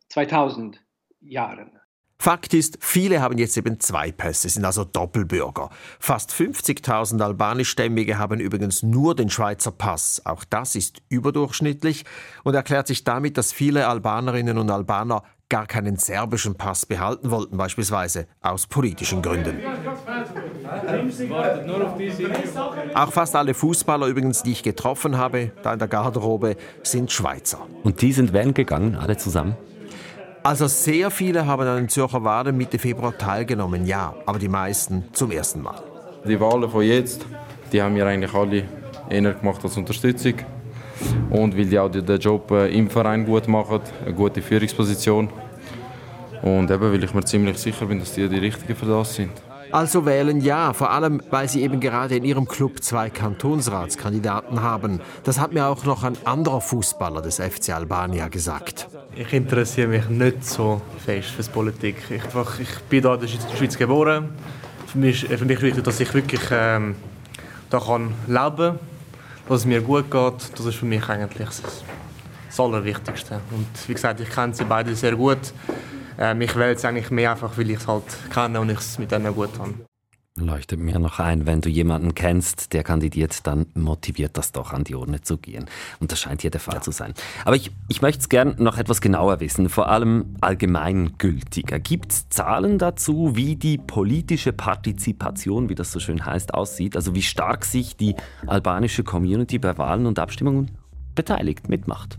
2000 0.08 0.82
Jahren. 1.20 1.70
Fakt 2.20 2.52
ist, 2.52 2.78
viele 2.80 3.20
haben 3.20 3.38
jetzt 3.38 3.56
eben 3.56 3.78
zwei 3.78 4.10
Pässe, 4.10 4.48
sind 4.48 4.64
also 4.64 4.84
Doppelbürger. 4.84 5.70
Fast 6.00 6.32
50.000 6.32 7.22
albanischstämmige 7.22 8.18
haben 8.18 8.40
übrigens 8.40 8.82
nur 8.82 9.14
den 9.14 9.30
Schweizer 9.30 9.70
Pass. 9.70 10.22
Auch 10.24 10.42
das 10.42 10.74
ist 10.74 11.00
überdurchschnittlich 11.08 12.04
und 12.42 12.54
erklärt 12.54 12.88
sich 12.88 13.04
damit, 13.04 13.38
dass 13.38 13.52
viele 13.52 13.86
Albanerinnen 13.86 14.58
und 14.58 14.68
Albaner 14.68 15.22
gar 15.48 15.66
keinen 15.66 15.96
serbischen 15.96 16.56
Pass 16.56 16.86
behalten 16.86 17.30
wollten, 17.30 17.56
beispielsweise 17.56 18.26
aus 18.40 18.66
politischen 18.66 19.22
Gründen. 19.22 19.60
Auch 22.94 23.12
fast 23.12 23.36
alle 23.36 23.54
Fußballer 23.54 24.08
übrigens, 24.08 24.42
die 24.42 24.52
ich 24.52 24.64
getroffen 24.64 25.16
habe, 25.16 25.52
da 25.62 25.72
in 25.72 25.78
der 25.78 25.88
Garderobe, 25.88 26.56
sind 26.82 27.12
Schweizer. 27.12 27.66
Und 27.84 28.02
die 28.02 28.12
sind 28.12 28.32
wählen 28.32 28.54
gegangen, 28.54 28.96
alle 28.96 29.16
zusammen? 29.16 29.56
Also 30.42 30.66
sehr 30.66 31.10
viele 31.10 31.46
haben 31.46 31.66
an 31.66 31.76
den 31.76 31.88
Zürcher 31.88 32.22
Wahlen 32.24 32.56
Mitte 32.56 32.78
Februar 32.78 33.16
teilgenommen, 33.16 33.86
ja, 33.86 34.14
aber 34.24 34.38
die 34.38 34.48
meisten 34.48 35.04
zum 35.12 35.30
ersten 35.30 35.62
Mal. 35.62 35.82
Die 36.24 36.38
Wahlen 36.40 36.70
von 36.70 36.82
jetzt, 36.82 37.26
die 37.72 37.82
haben 37.82 37.94
wir 37.94 38.06
eigentlich 38.06 38.32
alle 38.32 38.64
eher 39.08 39.34
gemacht 39.34 39.60
als 39.62 39.76
Unterstützung. 39.76 40.34
Und 41.30 41.56
weil 41.56 41.66
die 41.66 41.78
auch 41.78 41.90
den 41.90 42.18
Job 42.18 42.50
äh, 42.50 42.68
im 42.76 42.90
Verein 42.90 43.24
gut 43.24 43.46
machen, 43.46 43.80
eine 44.04 44.14
gute 44.14 44.42
Führungsposition. 44.42 45.28
Und 46.42 46.70
eben, 46.70 46.92
weil 46.92 47.02
ich 47.02 47.14
mir 47.14 47.24
ziemlich 47.24 47.58
sicher 47.58 47.86
bin, 47.86 48.00
dass 48.00 48.12
die 48.14 48.28
die 48.28 48.38
Richtigen 48.38 48.74
für 48.74 48.86
das 48.86 49.14
sind. 49.14 49.32
Also 49.70 50.06
wählen 50.06 50.40
ja, 50.40 50.72
vor 50.72 50.90
allem 50.90 51.22
weil 51.30 51.48
sie 51.48 51.62
eben 51.62 51.80
gerade 51.80 52.16
in 52.16 52.24
ihrem 52.24 52.48
Club 52.48 52.82
zwei 52.82 53.10
Kantonsratskandidaten 53.10 54.62
haben. 54.62 55.00
Das 55.24 55.38
hat 55.38 55.52
mir 55.52 55.66
auch 55.66 55.84
noch 55.84 56.04
ein 56.04 56.16
anderer 56.24 56.60
Fußballer 56.60 57.20
des 57.20 57.36
FC 57.36 57.70
Albania 57.70 58.28
gesagt. 58.28 58.88
Ich 59.14 59.32
interessiere 59.32 59.88
mich 59.88 60.08
nicht 60.08 60.44
so 60.44 60.80
fest 61.04 61.28
für 61.28 61.42
Politik. 61.44 61.96
Ich, 62.08 62.22
einfach, 62.24 62.58
ich 62.60 62.78
bin 62.88 63.02
hier 63.02 63.14
in 63.14 63.20
der 63.20 63.56
Schweiz 63.56 63.76
geboren. 63.76 64.30
Für 64.86 64.98
mich 64.98 65.28
ist 65.28 65.38
für 65.38 65.44
mich 65.44 65.60
wichtig, 65.60 65.84
dass 65.84 66.00
ich 66.00 66.12
wirklich 66.14 66.40
ähm, 66.50 66.96
da 67.68 67.78
kann 67.78 68.14
leben 68.26 68.56
kann, 68.56 68.78
dass 69.48 69.60
es 69.60 69.66
mir 69.66 69.82
gut 69.82 70.10
geht. 70.10 70.58
Das 70.58 70.64
ist 70.64 70.76
für 70.76 70.86
mich 70.86 71.06
eigentlich 71.08 71.48
das, 71.48 71.62
das 72.48 72.60
Allerwichtigste. 72.60 73.40
Und 73.50 73.66
wie 73.86 73.92
gesagt, 73.92 74.20
ich 74.20 74.30
kenne 74.30 74.54
sie 74.54 74.64
beide 74.64 74.94
sehr 74.94 75.14
gut. 75.14 75.52
Ähm, 76.18 76.40
ich 76.40 76.54
wähle 76.56 76.74
es 76.74 76.84
eigentlich 76.84 77.10
mehr 77.10 77.32
einfach, 77.32 77.56
weil 77.56 77.70
ich 77.70 77.78
es 77.78 77.86
halt 77.86 78.04
kenne 78.32 78.60
und 78.60 78.70
ich 78.70 78.78
es 78.78 78.98
mit 78.98 79.10
denen 79.12 79.34
gut 79.34 79.58
habe. 79.58 79.74
Leuchtet 80.40 80.78
mir 80.78 80.98
noch 80.98 81.18
ein, 81.18 81.46
wenn 81.46 81.60
du 81.60 81.68
jemanden 81.68 82.14
kennst, 82.14 82.72
der 82.72 82.84
kandidiert, 82.84 83.46
dann 83.46 83.66
motiviert 83.74 84.36
das 84.36 84.52
doch 84.52 84.72
an 84.72 84.84
die 84.84 84.94
Urne 84.94 85.20
zu 85.20 85.36
gehen. 85.36 85.66
Und 85.98 86.12
das 86.12 86.20
scheint 86.20 86.42
hier 86.42 86.50
der 86.50 86.60
Fall 86.60 86.76
ja. 86.76 86.80
zu 86.80 86.92
sein. 86.92 87.14
Aber 87.44 87.56
ich, 87.56 87.72
ich 87.88 88.02
möchte 88.02 88.20
es 88.20 88.28
gern 88.28 88.54
noch 88.58 88.78
etwas 88.78 89.00
genauer 89.00 89.40
wissen, 89.40 89.68
vor 89.68 89.88
allem 89.88 90.36
allgemeingültiger. 90.40 91.80
Gibt 91.80 92.12
es 92.12 92.28
Zahlen 92.28 92.78
dazu, 92.78 93.34
wie 93.34 93.56
die 93.56 93.78
politische 93.78 94.52
Partizipation, 94.52 95.68
wie 95.68 95.74
das 95.74 95.90
so 95.90 95.98
schön 95.98 96.24
heißt, 96.24 96.54
aussieht? 96.54 96.94
Also 96.94 97.14
wie 97.14 97.22
stark 97.22 97.64
sich 97.64 97.96
die 97.96 98.14
albanische 98.46 99.02
Community 99.02 99.58
bei 99.58 99.76
Wahlen 99.76 100.06
und 100.06 100.20
Abstimmungen 100.20 100.70
beteiligt, 101.16 101.68
mitmacht? 101.68 102.18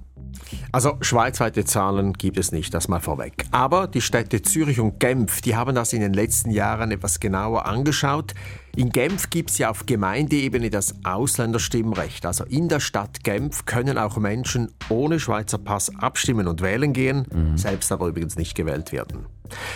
Also 0.71 0.97
schweizweite 1.01 1.65
Zahlen 1.65 2.13
gibt 2.13 2.37
es 2.37 2.51
nicht, 2.51 2.73
das 2.73 2.87
mal 2.87 2.99
vorweg. 2.99 3.45
Aber 3.51 3.87
die 3.87 4.01
Städte 4.01 4.41
Zürich 4.41 4.79
und 4.79 4.99
Genf, 4.99 5.41
die 5.41 5.55
haben 5.55 5.75
das 5.75 5.93
in 5.93 6.01
den 6.01 6.13
letzten 6.13 6.51
Jahren 6.51 6.91
etwas 6.91 7.19
genauer 7.19 7.65
angeschaut. 7.65 8.33
In 8.75 8.91
Genf 8.91 9.29
gibt 9.29 9.49
es 9.49 9.57
ja 9.57 9.69
auf 9.69 9.85
Gemeindeebene 9.85 10.69
das 10.69 10.95
Ausländerstimmrecht. 11.03 12.25
Also 12.25 12.45
in 12.45 12.69
der 12.69 12.79
Stadt 12.79 13.23
Genf 13.23 13.65
können 13.65 13.97
auch 13.97 14.17
Menschen 14.17 14.71
ohne 14.89 15.19
Schweizer 15.19 15.57
Pass 15.57 15.91
abstimmen 15.97 16.47
und 16.47 16.61
wählen 16.61 16.93
gehen, 16.93 17.25
mhm. 17.31 17.57
selbst 17.57 17.91
aber 17.91 18.07
übrigens 18.07 18.37
nicht 18.37 18.55
gewählt 18.55 18.91
werden. 18.91 19.25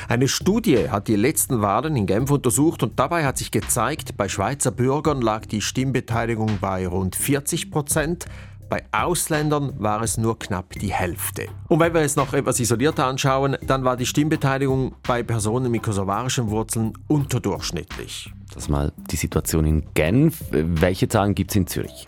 Eine 0.08 0.28
Studie 0.28 0.90
hat 0.90 1.08
die 1.08 1.16
letzten 1.16 1.62
Wahlen 1.62 1.96
in 1.96 2.06
Genf 2.06 2.30
untersucht 2.30 2.84
und 2.84 3.00
dabei 3.00 3.26
hat 3.26 3.38
sich 3.38 3.52
gezeigt, 3.52 4.16
bei 4.18 4.30
Schweizer 4.30 4.72
Bürgern 4.72 5.22
lag 5.22 5.46
die 5.48 5.62
Stimmbeteiligung 5.62 6.60
bei 6.62 6.88
rund 6.88 7.16
40 7.16 7.72
Prozent, 7.72 8.26
bei 8.74 8.84
Ausländern 8.92 9.72
war 9.78 10.02
es 10.02 10.18
nur 10.18 10.40
knapp 10.40 10.72
die 10.72 10.92
Hälfte. 10.92 11.46
Und 11.68 11.80
wenn 11.80 11.94
wir 11.94 12.02
es 12.02 12.16
noch 12.16 12.34
etwas 12.34 12.60
isolierter 12.60 13.06
anschauen, 13.06 13.56
dann 13.68 13.84
war 13.84 13.98
die 13.98 14.08
Stimmbeteiligung 14.08 14.96
bei 15.04 15.22
Personen 15.22 15.72
mit 15.72 15.84
kosovarischen 15.84 16.50
Wurzeln 16.50 16.94
unterdurchschnittlich. 17.08 18.34
Das 18.52 18.64
ist 18.64 18.70
mal 18.70 18.92
die 19.12 19.16
Situation 19.16 19.66
in 19.66 19.84
Genf. 19.94 20.40
Welche 20.50 21.08
Zahlen 21.08 21.36
gibt 21.36 21.52
es 21.52 21.56
in 21.56 21.68
Zürich? 21.68 22.08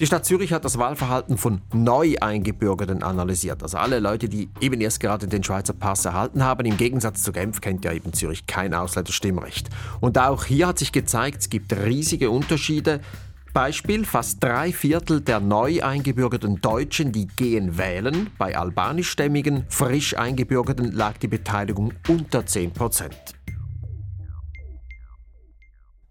Die 0.00 0.06
Stadt 0.06 0.24
Zürich 0.24 0.52
hat 0.52 0.64
das 0.64 0.78
Wahlverhalten 0.78 1.38
von 1.38 1.60
Neueingebürgerten 1.72 3.04
analysiert. 3.04 3.62
Also 3.62 3.78
alle 3.78 4.00
Leute, 4.00 4.28
die 4.28 4.48
eben 4.60 4.80
erst 4.80 4.98
gerade 4.98 5.28
den 5.28 5.44
Schweizer 5.44 5.74
Pass 5.74 6.04
erhalten 6.06 6.42
haben. 6.42 6.66
Im 6.66 6.76
Gegensatz 6.76 7.22
zu 7.22 7.30
Genf 7.30 7.60
kennt 7.60 7.84
ja 7.84 7.92
eben 7.92 8.12
Zürich 8.14 8.48
kein 8.48 8.74
Ausländerstimmrecht. 8.74 9.68
Und 10.00 10.18
auch 10.18 10.44
hier 10.44 10.66
hat 10.66 10.80
sich 10.80 10.90
gezeigt, 10.90 11.42
es 11.42 11.50
gibt 11.50 11.72
riesige 11.72 12.30
Unterschiede. 12.30 13.00
Beispiel, 13.52 14.04
fast 14.04 14.42
drei 14.42 14.72
Viertel 14.72 15.20
der 15.20 15.40
neu 15.40 15.82
eingebürgerten 15.82 16.60
Deutschen, 16.60 17.12
die 17.12 17.26
gehen 17.26 17.78
wählen. 17.78 18.30
Bei 18.38 18.56
albanischstämmigen, 18.56 19.64
frisch 19.68 20.16
eingebürgerten 20.16 20.92
lag 20.92 21.18
die 21.18 21.28
Beteiligung 21.28 21.92
unter 22.08 22.46
10 22.46 22.72
Prozent. 22.72 23.39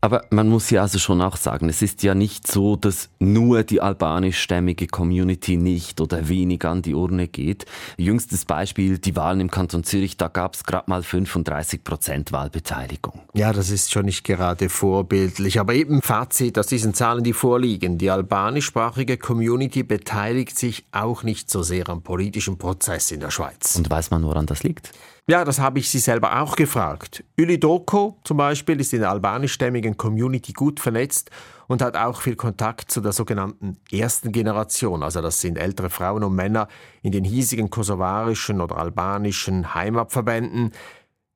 Aber 0.02 0.26
man 0.30 0.48
muss 0.48 0.70
ja 0.70 0.82
also 0.82 0.98
schon 0.98 1.22
auch 1.22 1.36
sagen, 1.36 1.68
es 1.68 1.82
ist 1.82 2.04
ja 2.04 2.16
nicht 2.16 2.48
so, 2.48 2.78
dass 2.78 3.10
nur 3.20 3.64
die 3.64 3.82
albanischstämmige 3.82 4.88
Community 4.88 5.58
nicht 5.58 6.00
oder 6.00 6.30
wenig 6.30 6.64
an 6.66 6.82
die 6.82 6.94
Urne 6.94 7.28
geht. 7.28 7.66
Jüngstes 7.98 8.46
Beispiel, 8.46 8.98
die 8.98 9.16
Wahlen 9.16 9.42
im 9.42 9.52
Kanton 9.52 9.84
Zürich, 9.84 10.16
da 10.16 10.30
gab 10.30 10.54
es 10.54 10.64
gerade 10.64 10.90
mal 10.90 11.04
35 11.04 11.84
Prozent 11.84 12.32
Wahlbeteiligung. 12.32 13.22
Ja, 13.34 13.52
das 13.52 13.70
ist 13.70 13.92
schon 13.92 14.06
nicht 14.06 14.24
gerade 14.24 14.70
vorbildlich. 14.70 15.60
Aber 15.60 15.74
eben 15.74 16.02
Fazit 16.02 16.58
aus 16.58 16.68
diesen 16.68 16.94
Zahlen, 16.94 17.24
die 17.24 17.34
vorliegen. 17.34 17.98
Die 17.98 18.10
albanischsprachige 18.10 19.18
Community 19.18 19.84
beteiligt 19.84 20.58
sich 20.58 20.86
auch 20.94 21.24
nicht 21.24 21.52
so 21.52 21.62
sehr 21.62 21.90
am 21.90 22.04
politischen 22.04 22.58
Prozess 22.58 23.12
in 23.12 23.20
der 23.20 23.32
Schweiz. 23.32 23.76
Und 23.76 23.90
weiß 23.90 24.12
man, 24.12 24.24
woran 24.24 24.46
das 24.46 24.64
liegt? 24.64 24.94
Ja, 25.30 25.46
das 25.46 25.60
habe 25.60 25.78
ich 25.78 25.88
sie 25.92 26.00
selber 26.00 26.42
auch 26.42 26.56
gefragt. 26.56 27.24
Üli 27.38 27.60
Doko 27.60 28.18
zum 28.24 28.38
Beispiel 28.38 28.80
ist 28.80 28.94
in 28.94 29.02
der 29.02 29.12
albanischstämmigen 29.12 29.96
Community 29.96 30.54
gut 30.54 30.80
vernetzt 30.80 31.30
und 31.68 31.84
hat 31.84 31.96
auch 31.96 32.22
viel 32.22 32.36
Kontakt 32.36 32.90
zu 32.90 33.00
der 33.00 33.12
sogenannten 33.12 33.78
ersten 33.92 34.32
Generation. 34.32 35.04
Also 35.04 35.22
das 35.22 35.40
sind 35.40 35.60
ältere 35.60 35.92
Frauen 35.92 36.24
und 36.24 36.34
Männer 36.34 36.68
in 37.04 37.12
den 37.12 37.24
hiesigen 37.24 37.70
kosovarischen 37.70 38.60
oder 38.60 38.78
albanischen 38.78 39.76
Heimatverbänden. 39.76 40.72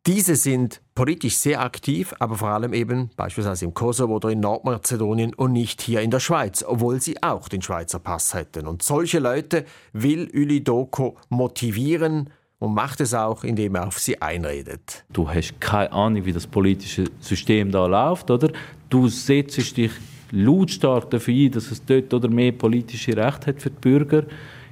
Diese 0.08 0.38
sind 0.38 0.82
politisch 0.96 1.38
sehr 1.38 1.62
aktiv, 1.62 2.16
aber 2.18 2.34
vor 2.34 2.50
allem 2.50 2.74
eben 2.74 3.12
beispielsweise 3.16 3.66
im 3.66 3.76
Kosovo 3.76 4.16
oder 4.16 4.30
in 4.30 4.40
Nordmazedonien 4.40 5.36
und 5.36 5.52
nicht 5.52 5.84
hier 5.84 6.02
in 6.02 6.10
der 6.10 6.20
Schweiz, 6.20 6.66
obwohl 6.68 7.00
sie 7.00 7.22
auch 7.22 7.48
den 7.48 7.62
Schweizer 7.62 8.00
Pass 8.00 8.34
hätten. 8.34 8.66
Und 8.66 8.82
solche 8.82 9.20
Leute 9.20 9.66
will 9.92 10.24
Üli 10.34 10.64
Doko 10.64 11.16
motivieren, 11.30 12.32
und 12.64 12.74
macht 12.74 13.02
es 13.02 13.14
auch, 13.14 13.44
indem 13.44 13.76
er 13.76 13.88
auf 13.88 14.00
sie 14.00 14.22
einredet. 14.22 15.04
Du 15.12 15.30
hast 15.30 15.60
keine 15.60 15.92
Ahnung, 15.92 16.24
wie 16.24 16.32
das 16.32 16.48
politische 16.48 17.04
System 17.20 17.70
da 17.72 17.86
läuft, 17.86 18.32
oder? 18.32 18.54
Du 18.90 19.10
setzt 19.10 19.76
dich 19.76 19.92
lautstark 20.32 21.12
dafür 21.12 21.34
ein, 21.34 21.52
dass 21.52 21.72
es 21.72 21.84
dort 21.84 22.14
oder 22.14 22.30
mehr 22.30 22.54
politische 22.54 23.18
Rechte 23.18 23.48
hat 23.48 23.62
für 23.62 23.70
die 23.70 23.80
Bürger 23.82 24.24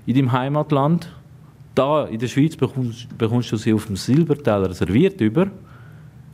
in 0.06 0.16
deinem 0.16 0.32
Heimatland. 0.32 1.14
Da 1.76 2.06
in 2.06 2.18
der 2.18 2.30
Schweiz 2.30 2.56
bekommst, 2.56 3.10
bekommst 3.18 3.52
du 3.52 3.58
sie 3.58 3.74
auf 3.74 3.88
dem 3.88 3.98
Silberteller 3.98 4.74
serviert 4.74 5.20
über, 5.20 5.48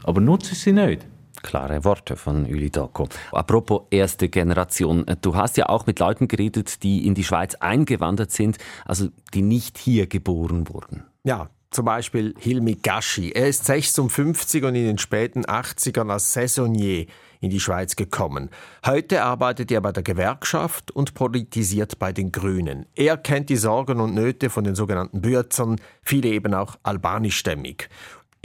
aber 0.04 0.22
nutze 0.22 0.54
sie 0.54 0.74
nicht. 0.74 1.08
Klare 1.42 1.84
Worte 1.84 2.16
von 2.18 2.46
Uli 2.46 2.70
Doko. 2.70 3.08
Apropos 3.32 3.82
erste 3.90 4.30
Generation. 4.30 5.06
Du 5.22 5.36
hast 5.36 5.58
ja 5.58 5.70
auch 5.70 5.88
mit 5.88 6.00
Leuten 6.00 6.28
geredet, 6.28 6.84
die 6.84 7.08
in 7.08 7.16
die 7.16 7.24
Schweiz 7.24 7.56
eingewandert 7.56 8.32
sind, 8.32 8.60
also 8.86 9.08
die 9.34 9.42
nicht 9.42 9.80
hier 9.80 10.06
geboren 10.06 10.70
wurden. 10.70 11.04
Ja, 11.28 11.50
zum 11.72 11.84
Beispiel 11.84 12.34
Hilmi 12.40 12.76
Gashi. 12.76 13.32
Er 13.32 13.50
ist 13.50 13.66
56 13.66 14.64
und 14.64 14.76
in 14.76 14.86
den 14.86 14.98
späten 14.98 15.44
80ern 15.44 16.10
als 16.10 16.32
Saisonnier 16.32 17.06
in 17.42 17.50
die 17.50 17.60
Schweiz 17.60 17.98
gekommen. 17.98 18.50
Heute 18.86 19.24
arbeitet 19.24 19.70
er 19.74 19.82
bei 19.82 19.92
der 19.92 20.04
Gewerkschaft 20.04 20.90
und 20.90 21.16
politisiert 21.16 22.00
bei 22.00 22.14
den 22.14 22.32
Grünen. 22.32 22.86
Er 22.96 23.18
kennt 23.18 23.50
die 23.50 23.58
Sorgen 23.58 24.00
und 24.00 24.14
Nöte 24.14 24.50
von 24.50 24.64
den 24.64 24.76
sogenannten 24.76 25.20
Bürzern, 25.20 25.82
viele 26.02 26.30
eben 26.30 26.54
auch 26.54 26.78
albanischstämmig. 26.84 27.90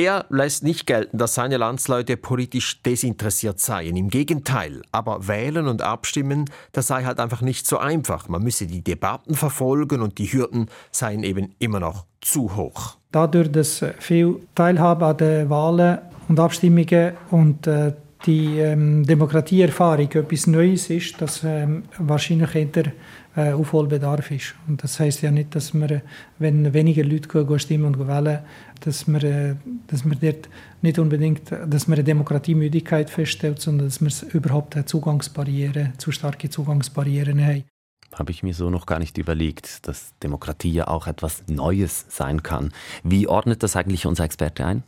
Er 0.03 0.27
lässt 0.31 0.65
nicht 0.65 0.89
gelten, 0.89 1.17
dass 1.17 1.37
seine 1.37 1.59
Landsleute 1.59 2.17
politisch 2.17 2.83
desinteressiert 2.83 3.61
seien. 3.61 3.95
Im 3.95 4.09
Gegenteil. 4.09 4.83
Aber 4.91 5.29
wählen 5.29 5.69
und 5.69 5.81
abstimmen, 5.81 6.47
das 6.73 6.89
sei 6.89 7.05
halt 7.05 7.21
einfach 7.21 7.41
nicht 7.41 7.69
so 7.69 7.79
einfach. 7.79 8.29
Man 8.29 8.43
müsse 8.43 8.67
die 8.67 8.83
Debatten 8.83 9.37
verfolgen 9.37 10.03
und 10.03 10.19
die 10.19 10.27
Hürden 10.27 10.67
seien 10.91 11.23
eben 11.23 11.55
immer 11.61 11.79
noch 11.79 12.07
zu 12.21 12.57
hoch. 12.57 12.97
Dadurch, 13.13 13.53
dass 13.53 13.85
viel 14.01 14.41
Teilhabe 14.57 15.07
an 15.07 15.17
den 15.19 15.51
Wahlen 15.51 15.99
und 16.27 16.41
Abstimmungen 16.41 17.13
und 17.31 17.69
äh, 17.69 17.93
die 18.27 18.59
ähm, 18.59 19.07
Demokratieerfahrung 19.07 20.11
etwas 20.11 20.49
Neues 20.49 20.91
ist, 20.91 21.23
dass 21.23 21.45
ähm, 21.45 21.85
wahrscheinlich 21.97 22.57
eher 22.57 22.93
äh, 23.37 23.53
Aufholbedarf 23.53 24.31
ist. 24.31 24.55
Und 24.69 24.83
das 24.83 25.01
heißt 25.01 25.23
ja 25.23 25.31
nicht, 25.31 25.55
dass 25.55 25.73
wir, 25.73 26.03
wenn 26.39 26.75
weniger 26.75 27.05
Leute 27.05 27.29
gehen, 27.29 27.59
stimmen 27.59 27.87
und 27.87 28.07
wählen, 28.07 28.41
dass 28.81 29.07
wir, 29.09 29.25
äh, 29.25 29.55
dass 29.87 30.05
wir 30.05 30.17
dort 30.17 30.49
nicht 30.83 30.99
unbedingt, 30.99 31.51
dass 31.51 31.89
wir 31.89 31.95
eine 31.95 32.05
Demokratiemüdigkeit 32.05 33.09
feststellt, 33.09 33.61
sondern 33.61 33.89
dass 33.89 34.01
wir 34.01 34.35
überhaupt 34.35 34.77
Zugangsbarrieren, 34.87 35.95
zu 35.99 36.13
starke 36.13 36.51
Zugangsbarrieren 36.51 37.45
haben. 37.45 37.65
Habe 38.13 38.31
ich 38.33 38.43
mir 38.43 38.53
so 38.53 38.69
noch 38.69 38.85
gar 38.85 38.99
nicht 38.99 39.17
überlegt, 39.17 39.89
dass 39.89 40.13
Demokratie 40.23 40.73
ja 40.73 40.89
auch 40.89 41.07
etwas 41.07 41.45
Neues 41.49 42.05
sein 42.09 42.43
kann. 42.43 42.73
Wie 43.03 43.27
ordnet 43.27 43.63
das 43.63 43.77
eigentlich 43.77 44.07
unser 44.07 44.25
Experte 44.25 44.67
ein? 44.67 44.83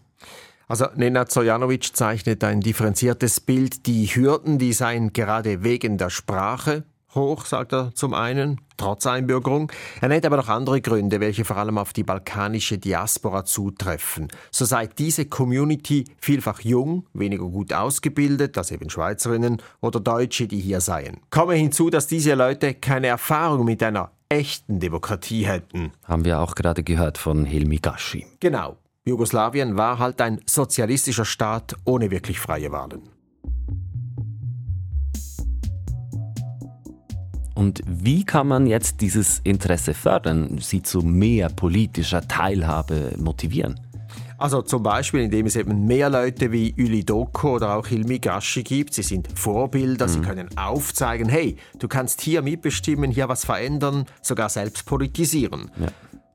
Also 0.69 0.87
Nenad 0.97 1.31
Sojanovic 1.31 1.97
zeichnet 1.97 2.43
ein 2.45 2.61
differenziertes 2.61 3.41
Bild. 3.41 3.87
Die 3.87 4.07
Hürden, 4.07 4.59
die 4.59 4.73
seien 4.73 5.13
gerade 5.13 5.63
wegen 5.63 5.99
der 5.99 6.11
Sprache 6.11 6.85
hoch, 7.15 7.45
sagt 7.47 7.73
er 7.73 7.95
zum 7.95 8.15
einen, 8.15 8.61
trotz 8.77 9.07
Einbürgerung. 9.07 9.71
Er 10.01 10.09
nennt 10.09 10.27
aber 10.27 10.37
noch 10.37 10.49
andere 10.49 10.81
Gründe, 10.81 11.21
welche 11.21 11.45
vor 11.45 11.57
allem 11.57 11.79
auf 11.79 11.93
die 11.93 12.03
balkanische 12.03 12.79
Diaspora 12.79 13.45
zutreffen. 13.45 14.29
So 14.51 14.65
sei 14.65 14.87
diese 14.87 15.27
Community 15.27 16.05
vielfach 16.19 16.61
jung, 16.61 17.07
weniger 17.13 17.45
gut 17.45 17.73
ausgebildet, 17.73 18.59
als 18.59 18.71
eben 18.71 18.91
Schweizerinnen 18.91 19.63
oder 19.81 20.01
Deutsche, 20.01 20.47
die 20.47 20.61
hier 20.61 20.81
seien. 20.81 21.19
Komme 21.31 21.55
hinzu, 21.55 21.91
dass 21.91 22.07
diese 22.07 22.35
Leute 22.35 22.75
keine 22.75 23.09
Erfahrung 23.09 23.65
mit 23.65 23.83
einer 23.83 24.11
echten 24.29 24.81
Demokratie 24.81 25.47
hätten. 25.47 25.93
Haben 26.05 26.25
wir 26.25 26.41
auch 26.41 26.55
gerade 26.55 26.83
gehört 26.83 27.19
von 27.19 27.45
Hilmi 27.45 27.79
Gashi. 27.79 28.27
Genau. 28.41 28.77
Jugoslawien 29.07 29.77
war 29.77 29.99
halt 29.99 30.21
ein 30.23 30.41
sozialistischer 30.47 31.27
Staat 31.27 31.77
ohne 31.85 32.11
wirklich 32.11 32.41
freie 32.41 32.73
Wahlen. 32.73 33.14
Und 37.55 37.83
wie 37.87 38.25
kann 38.25 38.49
man 38.49 38.67
jetzt 38.67 39.01
dieses 39.01 39.41
Interesse 39.45 39.95
fördern, 39.95 40.59
sie 40.61 40.83
zu 40.83 41.01
mehr 41.01 41.49
politischer 41.49 42.27
Teilhabe 42.27 43.15
motivieren? 43.17 43.81
Also 44.37 44.63
zum 44.63 44.83
Beispiel, 44.83 45.21
indem 45.21 45.47
es 45.47 45.55
eben 45.55 45.87
mehr 45.87 46.11
Leute 46.11 46.51
wie 46.51 46.75
Uli 46.77 47.05
Doko 47.05 47.55
oder 47.55 47.77
auch 47.77 47.87
Hilmi 47.87 48.19
Gashi 48.19 48.65
gibt. 48.65 48.93
Sie 48.93 49.03
sind 49.03 49.29
Vorbilder, 49.39 50.07
mhm. 50.07 50.11
sie 50.11 50.21
können 50.21 50.59
aufzeigen, 50.59 51.29
hey, 51.29 51.57
du 51.79 51.87
kannst 51.87 52.21
hier 52.21 52.43
mitbestimmen, 52.43 53.11
hier 53.11 53.29
was 53.29 53.45
verändern, 53.45 54.07
sogar 54.23 54.49
selbst 54.49 54.87
politisieren. 54.87 55.71
Ja. 55.81 55.87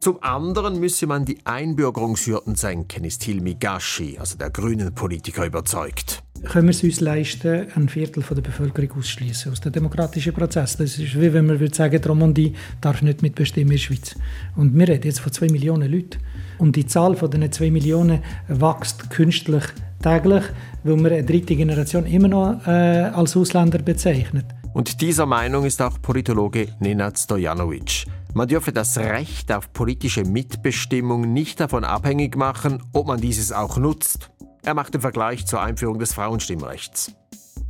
Zum 0.02 0.24
anderen 0.24 0.80
müsse 0.80 1.08
man 1.08 1.26
die 1.26 1.40
Einbürgerungshürden 1.44 2.56
senken, 2.56 3.04
ist 3.04 3.22
Hilmi 3.22 3.56
Gashi, 3.56 4.18
also 4.18 4.38
der 4.38 4.50
grünen 4.50 4.96
Politiker, 4.96 5.46
überzeugt. 5.46 6.24
können 6.46 6.68
wir 6.68 6.72
es 6.72 6.82
uns 6.82 7.02
leisten, 7.02 7.68
ein 7.76 7.90
Viertel 7.90 8.24
der 8.24 8.42
Bevölkerung 8.42 8.92
auszuschließen 8.92 9.52
aus 9.52 9.60
dem 9.60 9.74
demokratischen 9.74 10.34
Prozess. 10.34 10.78
Das 10.78 10.98
ist 10.98 11.20
wie 11.20 11.34
wenn 11.34 11.48
man 11.48 11.60
würde 11.60 11.76
sagen, 11.76 12.02
die 12.02 12.08
Romandie 12.08 12.54
darf 12.80 13.02
nicht 13.02 13.22
mitbestimmen 13.22 13.72
in 13.72 13.76
der 13.76 13.84
Schweiz. 13.84 14.16
Und 14.56 14.74
wir 14.74 14.88
reden 14.88 15.04
jetzt 15.04 15.20
von 15.20 15.34
zwei 15.34 15.48
Millionen 15.48 15.92
Leuten. 15.92 16.20
Und 16.60 16.78
die 16.78 16.88
Zahl 16.88 17.18
von 17.18 17.30
diesen 17.30 17.52
zwei 17.52 17.70
Millionen 17.70 18.24
wächst 18.48 19.10
künstlich 19.10 19.66
täglich, 20.02 20.46
weil 20.86 20.96
man 20.96 21.12
eine 21.12 21.26
dritte 21.26 21.58
Generation 21.58 22.06
immer 22.06 22.30
noch 22.30 22.66
äh, 22.66 22.70
als 22.70 23.36
Ausländer 23.36 23.80
bezeichnet. 23.80 24.46
Und 24.74 25.02
dieser 25.02 25.26
Meinung 25.26 25.66
ist 25.66 25.82
auch 25.82 26.02
Politologe 26.02 26.70
Nenad 26.80 27.20
Stojanovic. 27.20 28.06
Man 28.36 28.48
dürfe 28.48 28.72
das 28.72 28.96
Recht 28.98 29.52
auf 29.52 29.74
politische 29.74 30.24
Mitbestimmung 30.24 31.34
nicht 31.34 31.60
davon 31.60 31.84
abhängig 31.84 32.36
machen, 32.38 32.84
ob 32.94 33.08
man 33.08 33.20
dieses 33.20 33.52
auch 33.52 33.78
nutzt. 33.78 34.30
Er 34.64 34.76
macht 34.76 34.94
den 34.94 35.02
Vergleich 35.02 35.48
zur 35.48 35.62
Einführung 35.64 35.98
des 35.98 36.14
Frauenstimmrechts. 36.14 37.16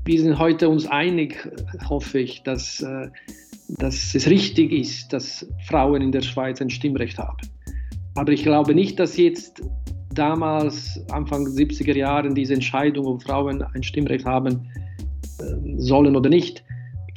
Wir 0.03 0.21
sind 0.21 0.37
heute 0.37 0.67
uns 0.67 0.85
einig, 0.85 1.47
hoffe 1.87 2.19
ich, 2.19 2.43
dass, 2.43 2.81
äh, 2.81 3.07
dass 3.77 4.13
es 4.13 4.27
richtig 4.27 4.73
ist, 4.73 5.13
dass 5.13 5.47
Frauen 5.67 6.01
in 6.01 6.11
der 6.11 6.21
Schweiz 6.21 6.61
ein 6.61 6.69
Stimmrecht 6.69 7.17
haben. 7.17 7.37
Aber 8.15 8.33
ich 8.33 8.43
glaube 8.43 8.75
nicht, 8.75 8.99
dass 8.99 9.15
jetzt 9.15 9.61
damals, 10.13 10.99
Anfang 11.09 11.45
der 11.45 11.53
70er 11.53 11.95
Jahre, 11.95 12.33
diese 12.33 12.55
Entscheidung, 12.55 13.05
ob 13.05 13.23
Frauen 13.23 13.61
ein 13.61 13.83
Stimmrecht 13.83 14.25
haben 14.25 14.67
äh, 15.39 15.77
sollen 15.77 16.17
oder 16.17 16.29
nicht, 16.29 16.65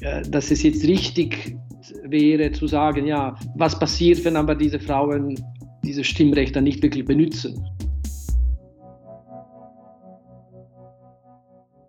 äh, 0.00 0.22
dass 0.22 0.52
es 0.52 0.62
jetzt 0.62 0.84
richtig 0.84 1.56
wäre 2.04 2.52
zu 2.52 2.66
sagen, 2.66 3.06
ja, 3.06 3.36
was 3.56 3.78
passiert, 3.78 4.24
wenn 4.24 4.36
aber 4.36 4.54
diese 4.54 4.78
Frauen 4.78 5.36
dieses 5.84 6.06
Stimmrecht 6.06 6.54
dann 6.54 6.64
nicht 6.64 6.82
wirklich 6.82 7.04
benutzen. 7.04 7.64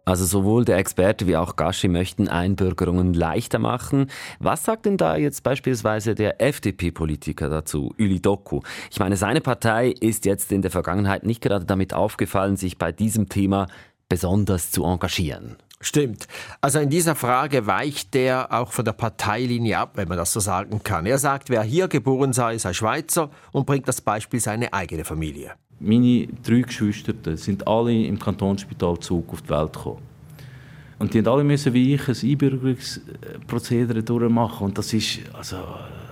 Also 0.06 0.26
sowohl 0.26 0.66
der 0.66 0.78
Experte 0.78 1.28
wie 1.28 1.38
auch 1.38 1.56
Gashi 1.56 1.88
möchten 1.88 2.28
Einbürgerungen 2.28 3.14
leichter 3.14 3.58
machen. 3.58 4.08
Was 4.40 4.66
sagt 4.66 4.86
denn 4.86 4.98
da 4.98 5.16
jetzt 5.16 5.44
beispielsweise 5.44 6.14
der 6.14 6.42
FDP-Politiker 6.42 7.48
dazu, 7.48 7.94
Uli 7.98 8.22
Doku? 8.22 8.60
Ich 8.92 9.00
meine, 9.00 9.16
seine 9.16 9.40
Partei 9.40 9.94
ist 9.98 10.26
jetzt 10.26 10.52
in 10.52 10.62
der 10.62 10.72
Vergangenheit 10.72 11.26
nicht 11.26 11.42
gerade 11.42 11.64
damit 11.64 11.94
aufgefallen, 11.94 12.58
sich 12.58 12.78
bei 12.78 12.92
diesem 12.92 13.30
Thema 13.30 13.68
besonders 14.10 14.72
zu 14.72 14.84
engagieren. 14.84 15.56
Stimmt. 15.84 16.28
Also 16.62 16.80
in 16.80 16.90
dieser 16.90 17.14
Frage 17.14 17.68
weicht 17.68 18.14
der 18.14 18.54
auch 18.54 18.72
von 18.72 18.86
der 18.86 18.94
Parteilinie 18.94 19.78
ab, 19.78 19.92
wenn 19.96 20.08
man 20.08 20.18
das 20.18 20.32
so 20.32 20.40
sagen 20.40 20.82
kann. 20.82 21.06
Er 21.06 21.18
sagt, 21.18 21.50
wer 21.50 21.62
hier 21.62 21.90
geboren 21.90 22.32
sei, 22.32 22.58
sei 22.58 22.72
Schweizer 22.72 23.30
und 23.52 23.66
bringt 23.66 23.88
das 23.88 24.00
Beispiel 24.00 24.40
seine 24.40 24.74
eigene 24.74 25.04
Familie. 25.04 25.52
Meine 25.80 26.28
drei 26.42 26.62
Geschwister 26.62 27.14
sind 27.36 27.68
alle 27.68 27.94
im 27.94 28.18
Kantonsspital 28.18 28.98
Zug 29.00 29.34
auf 29.34 29.42
die 29.42 29.50
Welt 29.50 29.74
gekommen. 29.74 30.02
Und 31.00 31.14
die 31.14 31.18
haben 31.20 31.28
alle 31.28 31.44
müssen 31.44 31.74
wie 31.74 31.96
ich 31.96 32.08
ein 32.08 32.30
Einbürgerungsprozedere 32.30 34.04
durchmachen. 34.04 34.68
Und 34.68 34.78
das 34.78 34.94
ist, 34.94 35.20
also, 35.34 35.58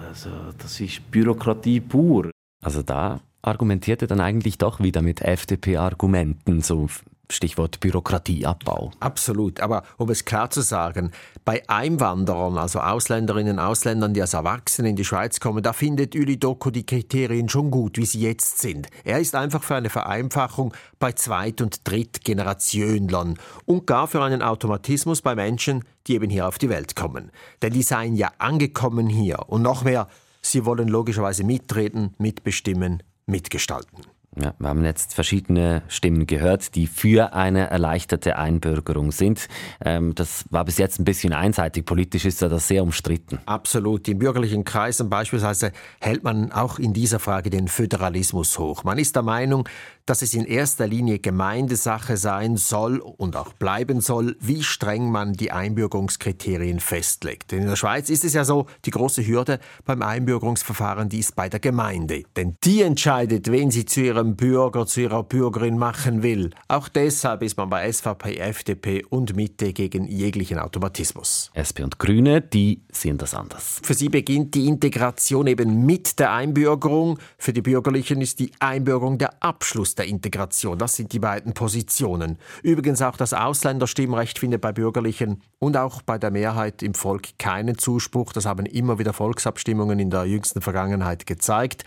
also, 0.09 0.29
das 0.57 0.81
ist 0.81 1.09
Bürokratie 1.09 1.79
pur. 1.79 2.29
Also 2.61 2.83
da 2.83 3.21
argumentiert 3.41 4.01
er 4.01 4.09
dann 4.09 4.19
eigentlich 4.19 4.57
doch 4.57 4.81
wieder 4.81 5.01
mit 5.01 5.21
FDP-Argumenten, 5.21 6.61
so 6.61 6.89
Stichwort 7.31 7.79
Bürokratieabbau. 7.79 8.91
Absolut. 8.99 9.59
Aber 9.59 9.83
um 9.97 10.09
es 10.09 10.25
klar 10.25 10.49
zu 10.49 10.61
sagen, 10.61 11.11
bei 11.45 11.67
Einwanderern, 11.67 12.57
also 12.57 12.79
Ausländerinnen 12.79 13.57
und 13.57 13.65
Ausländern, 13.65 14.13
die 14.13 14.21
als 14.21 14.33
Erwachsene 14.33 14.89
in 14.89 14.95
die 14.95 15.05
Schweiz 15.05 15.39
kommen, 15.39 15.63
da 15.63 15.73
findet 15.73 16.15
Uli 16.15 16.37
Doku 16.37 16.69
die 16.69 16.85
Kriterien 16.85 17.49
schon 17.49 17.71
gut, 17.71 17.97
wie 17.97 18.05
sie 18.05 18.21
jetzt 18.21 18.59
sind. 18.59 18.87
Er 19.03 19.19
ist 19.19 19.35
einfach 19.35 19.63
für 19.63 19.75
eine 19.75 19.89
Vereinfachung 19.89 20.73
bei 20.99 21.13
Zweit- 21.13 21.61
und 21.61 21.87
Drittgenerationlern 21.87 23.37
und 23.65 23.87
gar 23.87 24.07
für 24.07 24.21
einen 24.23 24.41
Automatismus 24.41 25.21
bei 25.21 25.35
Menschen, 25.35 25.83
die 26.07 26.15
eben 26.15 26.29
hier 26.29 26.47
auf 26.47 26.57
die 26.57 26.69
Welt 26.69 26.95
kommen. 26.95 27.31
Denn 27.61 27.73
die 27.73 27.83
seien 27.83 28.15
ja 28.15 28.31
angekommen 28.37 29.07
hier 29.07 29.39
und 29.47 29.61
noch 29.61 29.83
mehr, 29.83 30.07
sie 30.41 30.65
wollen 30.65 30.87
logischerweise 30.87 31.43
mitreden, 31.43 32.15
mitbestimmen, 32.17 33.03
mitgestalten. 33.25 34.05
Ja, 34.39 34.53
wir 34.59 34.69
haben 34.69 34.85
jetzt 34.85 35.13
verschiedene 35.13 35.81
Stimmen 35.89 36.25
gehört, 36.25 36.75
die 36.75 36.87
für 36.87 37.33
eine 37.33 37.69
erleichterte 37.69 38.37
Einbürgerung 38.37 39.11
sind. 39.11 39.49
Ähm, 39.83 40.15
das 40.15 40.45
war 40.49 40.63
bis 40.63 40.77
jetzt 40.77 40.99
ein 40.99 41.03
bisschen 41.03 41.33
einseitig. 41.33 41.85
Politisch 41.85 42.23
ist 42.23 42.39
ja 42.39 42.47
das 42.47 42.69
sehr 42.69 42.81
umstritten. 42.81 43.39
Absolut. 43.45 44.07
In 44.07 44.19
bürgerlichen 44.19 44.63
Kreisen 44.63 45.09
beispielsweise 45.09 45.73
hält 45.99 46.23
man 46.23 46.53
auch 46.53 46.79
in 46.79 46.93
dieser 46.93 47.19
Frage 47.19 47.49
den 47.49 47.67
Föderalismus 47.67 48.57
hoch. 48.57 48.85
Man 48.85 48.99
ist 48.99 49.17
der 49.17 49.23
Meinung, 49.23 49.67
dass 50.05 50.21
es 50.21 50.33
in 50.33 50.45
erster 50.45 50.87
Linie 50.87 51.19
Gemeindesache 51.19 52.17
sein 52.17 52.57
soll 52.57 52.99
und 52.99 53.35
auch 53.35 53.53
bleiben 53.53 54.01
soll, 54.01 54.35
wie 54.39 54.63
streng 54.63 55.11
man 55.11 55.33
die 55.33 55.51
Einbürgerungskriterien 55.51 56.79
festlegt. 56.79 57.51
Denn 57.51 57.63
in 57.63 57.67
der 57.67 57.75
Schweiz 57.75 58.09
ist 58.09 58.23
es 58.23 58.33
ja 58.33 58.43
so, 58.43 58.67
die 58.85 58.91
große 58.91 59.25
Hürde 59.25 59.59
beim 59.85 60.01
Einbürgerungsverfahren, 60.01 61.09
die 61.09 61.19
ist 61.19 61.35
bei 61.35 61.49
der 61.49 61.59
Gemeinde. 61.59 62.23
Denn 62.35 62.55
die 62.63 62.81
entscheidet, 62.81 63.51
wen 63.51 63.71
sie 63.71 63.85
zu 63.85 64.01
ihrem 64.01 64.35
Bürger, 64.35 64.85
zu 64.85 65.01
ihrer 65.01 65.23
Bürgerin 65.23 65.77
machen 65.77 66.23
will. 66.23 66.51
Auch 66.67 66.89
deshalb 66.89 67.43
ist 67.43 67.57
man 67.57 67.69
bei 67.69 67.91
SVP, 67.91 68.37
FDP 68.37 69.03
und 69.05 69.35
Mitte 69.35 69.73
gegen 69.73 70.07
jeglichen 70.07 70.59
Automatismus. 70.59 71.51
SP 71.55 71.83
und 71.83 71.99
Grüne, 71.99 72.41
die 72.41 72.81
sehen 72.91 73.17
das 73.17 73.33
anders. 73.33 73.79
Für 73.83 73.93
sie 73.93 74.09
beginnt 74.09 74.55
die 74.55 74.67
Integration 74.67 75.47
eben 75.47 75.85
mit 75.85 76.19
der 76.19 76.31
Einbürgerung. 76.33 77.19
Für 77.37 77.53
die 77.53 77.61
Bürgerlichen 77.61 78.21
ist 78.21 78.39
die 78.39 78.51
Einbürgerung 78.59 79.17
der 79.17 79.41
Abschluss 79.43 79.90
der 79.95 80.07
Integration. 80.07 80.77
Das 80.77 80.95
sind 80.95 81.13
die 81.13 81.19
beiden 81.19 81.53
Positionen. 81.53 82.37
Übrigens 82.63 83.01
auch 83.01 83.17
das 83.17 83.33
Ausländerstimmrecht 83.33 84.39
findet 84.39 84.61
bei 84.61 84.71
Bürgerlichen 84.71 85.41
und 85.59 85.77
auch 85.77 86.01
bei 86.01 86.17
der 86.17 86.31
Mehrheit 86.31 86.83
im 86.83 86.93
Volk 86.93 87.37
keinen 87.37 87.77
Zuspruch. 87.77 88.33
Das 88.33 88.45
haben 88.45 88.65
immer 88.65 88.99
wieder 88.99 89.13
Volksabstimmungen 89.13 89.99
in 89.99 90.09
der 90.09 90.25
jüngsten 90.25 90.61
Vergangenheit 90.61 91.25
gezeigt. 91.25 91.83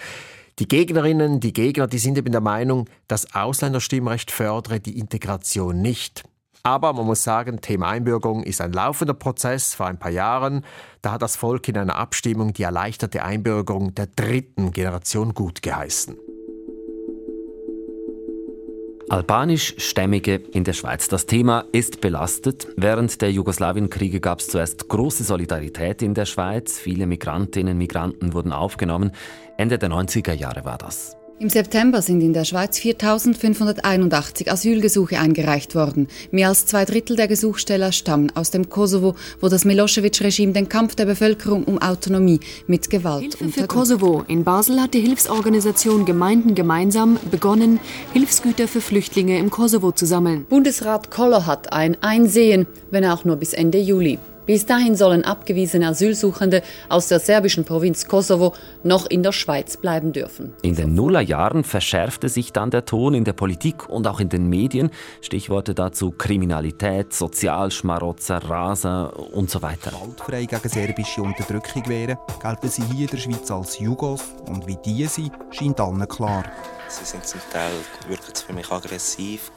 Die 0.60 0.68
Gegnerinnen, 0.68 1.40
die 1.40 1.52
Gegner, 1.52 1.88
die 1.88 1.98
sind 1.98 2.16
eben 2.16 2.30
der 2.30 2.40
Meinung, 2.40 2.88
das 3.08 3.34
Ausländerstimmrecht 3.34 4.30
fördere 4.30 4.78
die 4.78 4.98
Integration 4.98 5.82
nicht. 5.82 6.22
Aber 6.66 6.94
man 6.94 7.04
muss 7.04 7.22
sagen, 7.22 7.60
Thema 7.60 7.88
Einbürgerung 7.88 8.42
ist 8.42 8.62
ein 8.62 8.72
laufender 8.72 9.12
Prozess. 9.12 9.74
Vor 9.74 9.86
ein 9.86 9.98
paar 9.98 10.10
Jahren, 10.10 10.64
da 11.02 11.12
hat 11.12 11.22
das 11.22 11.36
Volk 11.36 11.68
in 11.68 11.76
einer 11.76 11.96
Abstimmung 11.96 12.54
die 12.54 12.62
erleichterte 12.62 13.22
Einbürgerung 13.22 13.94
der 13.94 14.06
dritten 14.06 14.72
Generation 14.72 15.34
gut 15.34 15.60
geheißen. 15.60 16.16
Albanischstämmige 19.08 20.36
in 20.52 20.64
der 20.64 20.72
Schweiz. 20.72 21.08
Das 21.08 21.26
Thema 21.26 21.64
ist 21.72 22.00
belastet. 22.00 22.68
Während 22.76 23.20
der 23.20 23.30
Jugoslawienkriege 23.30 24.20
gab 24.20 24.40
es 24.40 24.48
zuerst 24.48 24.88
große 24.88 25.24
Solidarität 25.24 26.02
in 26.02 26.14
der 26.14 26.24
Schweiz. 26.24 26.78
Viele 26.78 27.06
Migrantinnen 27.06 27.72
und 27.72 27.78
Migranten 27.78 28.32
wurden 28.32 28.52
aufgenommen. 28.52 29.12
Ende 29.56 29.78
der 29.78 29.90
90er 29.90 30.32
Jahre 30.32 30.64
war 30.64 30.78
das. 30.78 31.16
Im 31.40 31.48
September 31.48 32.00
sind 32.00 32.20
in 32.20 32.32
der 32.32 32.44
Schweiz 32.44 32.78
4.581 32.78 34.48
Asylgesuche 34.48 35.18
eingereicht 35.18 35.74
worden. 35.74 36.06
Mehr 36.30 36.48
als 36.48 36.64
zwei 36.64 36.84
Drittel 36.84 37.16
der 37.16 37.26
Gesuchsteller 37.26 37.90
stammen 37.90 38.30
aus 38.36 38.52
dem 38.52 38.68
Kosovo, 38.70 39.16
wo 39.40 39.48
das 39.48 39.64
Milosevic-Regime 39.64 40.52
den 40.52 40.68
Kampf 40.68 40.94
der 40.94 41.06
Bevölkerung 41.06 41.64
um 41.64 41.82
Autonomie 41.82 42.38
mit 42.68 42.88
Gewalt 42.88 43.34
Hilfe 43.34 43.48
für 43.48 43.66
Kosovo. 43.66 44.24
In 44.28 44.44
Basel 44.44 44.80
hat 44.80 44.94
die 44.94 45.00
Hilfsorganisation 45.00 46.04
Gemeinden 46.04 46.54
gemeinsam 46.54 47.18
begonnen, 47.32 47.80
Hilfsgüter 48.12 48.68
für 48.68 48.80
Flüchtlinge 48.80 49.36
im 49.38 49.50
Kosovo 49.50 49.90
zu 49.90 50.06
sammeln. 50.06 50.44
Bundesrat 50.48 51.10
Koller 51.10 51.46
hat 51.46 51.72
ein 51.72 51.96
Einsehen, 52.00 52.68
wenn 52.92 53.04
auch 53.04 53.24
nur 53.24 53.36
bis 53.36 53.54
Ende 53.54 53.78
Juli. 53.78 54.20
Bis 54.46 54.66
dahin 54.66 54.94
sollen 54.94 55.24
abgewiesene 55.24 55.88
Asylsuchende 55.88 56.62
aus 56.88 57.08
der 57.08 57.18
serbischen 57.18 57.64
Provinz 57.64 58.06
Kosovo 58.06 58.52
noch 58.82 59.06
in 59.06 59.22
der 59.22 59.32
Schweiz 59.32 59.76
bleiben 59.76 60.12
dürfen. 60.12 60.52
In 60.62 60.74
den 60.74 60.94
Nullerjahren 60.94 61.64
verschärfte 61.64 62.28
sich 62.28 62.52
dann 62.52 62.70
der 62.70 62.84
Ton 62.84 63.14
in 63.14 63.24
der 63.24 63.32
Politik 63.32 63.88
und 63.88 64.06
auch 64.06 64.20
in 64.20 64.28
den 64.28 64.48
Medien. 64.48 64.90
Stichworte 65.22 65.74
dazu 65.74 66.10
Kriminalität, 66.10 67.14
Sozialschmarotzer, 67.14 68.38
Raser 68.44 69.12
und 69.32 69.48
so 69.48 69.62
weiter. 69.62 69.90
Gewaltfrei 69.90 70.44
gegen 70.44 70.68
serbische 70.68 71.22
Unterdrückung 71.22 71.88
wären, 71.88 72.18
gelten 72.40 72.68
sie 72.68 72.82
hier 72.92 73.04
in 73.04 73.10
der 73.10 73.16
Schweiz 73.16 73.50
als 73.50 73.78
Jugos 73.78 74.22
und 74.46 74.66
wie 74.66 74.76
die 74.84 75.06
sind, 75.06 75.32
scheint 75.50 75.80
allen 75.80 76.06
klar. 76.06 76.44
Sie 76.88 77.04
sind 77.04 77.26
zum 77.26 77.40
Teil 77.50 77.72
wirken 78.08 78.34
für 78.34 78.52
mich 78.52 78.70
aggressiv 78.70 79.50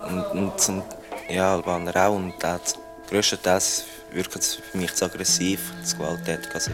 und, 0.00 0.38
und 0.38 0.60
sind 0.60 0.84
ja, 1.28 1.54
Albaner 1.54 1.96
auch 1.96 2.16
und 2.16 2.34
das 2.40 2.78
grösstenteils 3.08 3.84
wirkt 4.12 4.36
es 4.36 4.54
für 4.54 4.78
mich 4.78 4.94
zu 4.94 5.04
aggressiv, 5.04 5.72
zu 5.82 5.96
gewalttätig. 5.96 6.54
Also. 6.54 6.70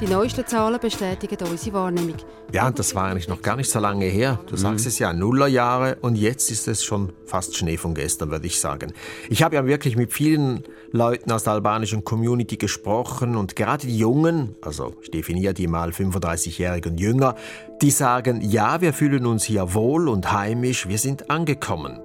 Die 0.00 0.06
neuesten 0.06 0.46
Zahlen 0.46 0.80
bestätigen 0.80 1.38
unsere 1.48 1.74
Wahrnehmung. 1.74 2.16
Ja, 2.52 2.66
und 2.66 2.78
das 2.78 2.94
war 2.94 3.04
eigentlich 3.04 3.28
noch 3.28 3.42
gar 3.42 3.56
nicht 3.56 3.70
so 3.70 3.78
lange 3.78 4.06
her. 4.06 4.38
Du 4.46 4.56
sagst 4.56 4.84
mhm. 4.84 4.88
es 4.88 4.98
ja, 4.98 5.12
Nullerjahre 5.12 5.96
und 6.00 6.16
jetzt 6.16 6.50
ist 6.50 6.68
es 6.68 6.84
schon 6.84 7.12
fast 7.26 7.56
Schnee 7.56 7.76
von 7.76 7.94
gestern, 7.94 8.30
würde 8.30 8.46
ich 8.46 8.60
sagen. 8.60 8.92
Ich 9.28 9.42
habe 9.42 9.56
ja 9.56 9.66
wirklich 9.66 9.96
mit 9.96 10.12
vielen 10.12 10.64
Leuten 10.92 11.32
aus 11.32 11.44
der 11.44 11.54
albanischen 11.54 12.04
Community 12.04 12.56
gesprochen 12.56 13.34
und 13.34 13.56
gerade 13.56 13.86
die 13.86 13.98
Jungen, 13.98 14.56
also 14.62 14.94
ich 15.02 15.10
definiere 15.10 15.54
die 15.54 15.66
mal 15.66 15.90
35-jährige 15.90 16.90
und 16.90 16.98
jünger, 16.98 17.34
die 17.80 17.90
sagen, 17.90 18.40
ja, 18.40 18.80
wir 18.80 18.92
fühlen 18.92 19.26
uns 19.26 19.44
hier 19.44 19.74
wohl 19.74 20.08
und 20.08 20.30
heimisch, 20.30 20.86
wir 20.86 20.98
sind 20.98 21.30
angekommen. 21.30 22.03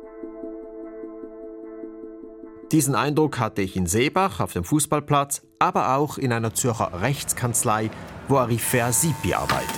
Diesen 2.72 2.94
Eindruck 2.94 3.40
hatte 3.40 3.64
ich 3.64 3.76
in 3.76 3.88
Seebach 3.88 4.40
auf 4.40 4.54
dem 4.54 4.64
Fußballplatz, 4.64 5.42
aber 5.58 5.96
auch 5.96 6.20
in 6.20 6.32
einer 6.32 6.54
Zürcher 6.54 7.02
Rechtskanzlei, 7.02 7.90
wo 8.28 8.38
Arifer 8.38 8.94
Sipi 8.94 9.34
arbeitet. 9.34 9.70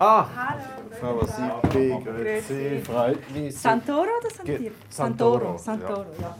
Ah, 0.00 0.26
Hallo. 0.36 0.76
Frau 1.00 1.26
Sipi, 1.26 1.94
grüezi, 2.04 2.82
freut 2.84 3.30
mich. 3.30 3.56
Santoro 3.56 4.08
oder 4.18 4.34
Santir? 4.34 4.72
Santoro, 4.90 5.58
Santoro, 5.58 6.06
ja. 6.20 6.36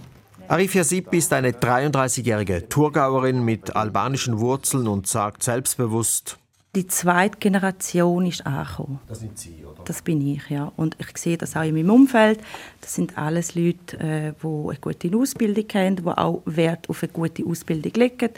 Arifia 0.48 0.82
Sipi 0.82 1.18
ist 1.18 1.32
eine 1.32 1.50
33-jährige 1.52 2.68
Thurgauerin 2.68 3.44
mit 3.44 3.76
albanischen 3.76 4.40
Wurzeln 4.40 4.88
und 4.88 5.06
sagt 5.06 5.42
selbstbewusst, 5.42 6.38
die 6.76 6.86
zweite 6.86 7.38
Generation 7.38 8.26
ist 8.26 8.46
angekommen. 8.46 9.00
Das 9.08 9.20
sind 9.20 9.38
Sie, 9.38 9.64
oder? 9.64 9.82
Das 9.84 10.02
bin 10.02 10.20
ich, 10.20 10.48
ja. 10.50 10.70
Und 10.76 10.94
ich 11.00 11.16
sehe 11.16 11.38
das 11.38 11.56
auch 11.56 11.62
in 11.62 11.74
meinem 11.74 11.90
Umfeld. 11.90 12.38
Das 12.82 12.94
sind 12.94 13.16
alles 13.16 13.54
Leute, 13.54 13.98
äh, 13.98 14.32
die 14.42 14.46
eine 14.46 14.78
gute 14.78 15.16
Ausbildung 15.16 15.64
haben, 15.72 15.96
die 15.96 16.06
auch 16.06 16.42
Wert 16.44 16.90
auf 16.90 17.02
eine 17.02 17.12
gute 17.12 17.46
Ausbildung 17.46 17.92
legen. 17.94 18.30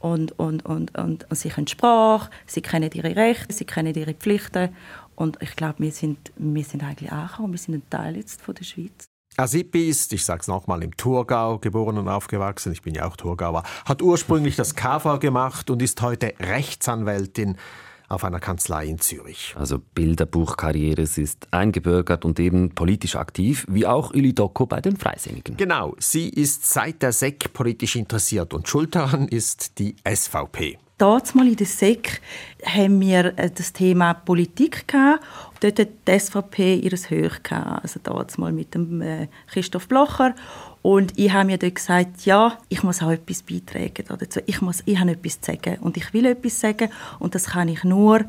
Und, 0.00 0.36
und, 0.38 0.66
und, 0.66 0.98
und, 0.98 1.30
und 1.30 1.38
sie 1.38 1.48
können 1.48 1.68
Sprache, 1.68 2.28
sie 2.46 2.60
kennen 2.60 2.90
ihre 2.92 3.14
Rechte, 3.14 3.52
sie 3.52 3.64
kennen 3.64 3.94
ihre 3.94 4.14
Pflichten. 4.14 4.70
Und 5.14 5.38
ich 5.40 5.54
glaube, 5.54 5.76
wir 5.78 5.92
sind, 5.92 6.32
wir 6.36 6.64
sind 6.64 6.82
eigentlich 6.82 7.12
angekommen. 7.12 7.52
Wir 7.52 7.58
sind 7.58 7.74
ein 7.76 7.88
Teil 7.88 8.16
jetzt 8.16 8.42
von 8.42 8.54
der 8.54 8.64
Schweiz. 8.64 9.06
Asipi 9.36 9.88
ist, 9.88 10.12
ich 10.12 10.24
sage 10.24 10.40
es 10.40 10.48
nochmal, 10.48 10.82
im 10.82 10.96
Thurgau 10.96 11.58
geboren 11.58 11.98
und 11.98 12.08
aufgewachsen. 12.08 12.72
Ich 12.72 12.82
bin 12.82 12.94
ja 12.94 13.06
auch 13.06 13.16
Thurgauer. 13.16 13.64
Hat 13.84 14.00
ursprünglich 14.00 14.56
das 14.56 14.74
KV 14.74 15.18
gemacht 15.18 15.68
und 15.70 15.82
ist 15.82 16.00
heute 16.00 16.32
Rechtsanwältin 16.40 17.56
auf 18.08 18.24
einer 18.24 18.40
Kanzlei 18.40 18.86
in 18.86 18.98
Zürich. 18.98 19.54
Also 19.58 19.78
Bilderbuchkarriere, 19.78 21.06
sie 21.06 21.22
ist 21.22 21.48
eingebürgert 21.52 22.24
und 22.24 22.38
eben 22.38 22.70
politisch 22.70 23.16
aktiv, 23.16 23.66
wie 23.68 23.86
auch 23.86 24.14
Uli 24.14 24.32
Docko 24.32 24.66
bei 24.66 24.80
den 24.80 24.96
Freisinnigen. 24.96 25.56
Genau, 25.56 25.94
sie 25.98 26.28
ist 26.28 26.64
seit 26.64 27.02
der 27.02 27.12
SEC 27.12 27.52
politisch 27.52 27.96
interessiert 27.96 28.54
und 28.54 28.68
schuld 28.68 28.94
daran 28.94 29.28
ist 29.28 29.78
die 29.78 29.96
SVP. 30.08 30.78
Mal 30.98 31.46
in 31.46 31.56
der 31.56 31.66
SEC 31.66 32.22
haben 32.64 33.00
wir 33.02 33.38
äh, 33.38 33.50
das 33.50 33.74
Thema 33.74 34.14
Politik 34.14 34.88
gehabt. 34.88 35.22
Dort 35.60 35.78
hat 35.78 35.88
die 36.08 36.18
SVP 36.18 36.76
ihres 36.76 37.10
Höch 37.10 37.42
gehabt. 37.42 37.84
Also 37.84 38.40
mal 38.40 38.50
mit 38.50 38.74
dem 38.74 39.02
äh, 39.02 39.28
Christoph 39.46 39.88
Blocher. 39.88 40.34
Und 40.80 41.12
ich 41.18 41.30
habe 41.34 41.48
mir 41.48 41.58
dort 41.58 41.74
gesagt, 41.74 42.24
ja, 42.24 42.56
ich 42.70 42.82
muss 42.82 43.02
auch 43.02 43.10
etwas 43.10 43.42
beitragen 43.42 44.06
dazu. 44.08 44.40
Ich, 44.46 44.62
muss, 44.62 44.82
ich 44.86 44.98
habe 44.98 45.10
etwas 45.10 45.38
zu 45.42 45.52
sagen 45.52 45.76
und 45.82 45.98
ich 45.98 46.14
will 46.14 46.24
etwas 46.24 46.60
sagen. 46.60 46.88
Und 47.18 47.34
das 47.34 47.48
kann 47.48 47.68
ich 47.68 47.84
nur, 47.84 48.24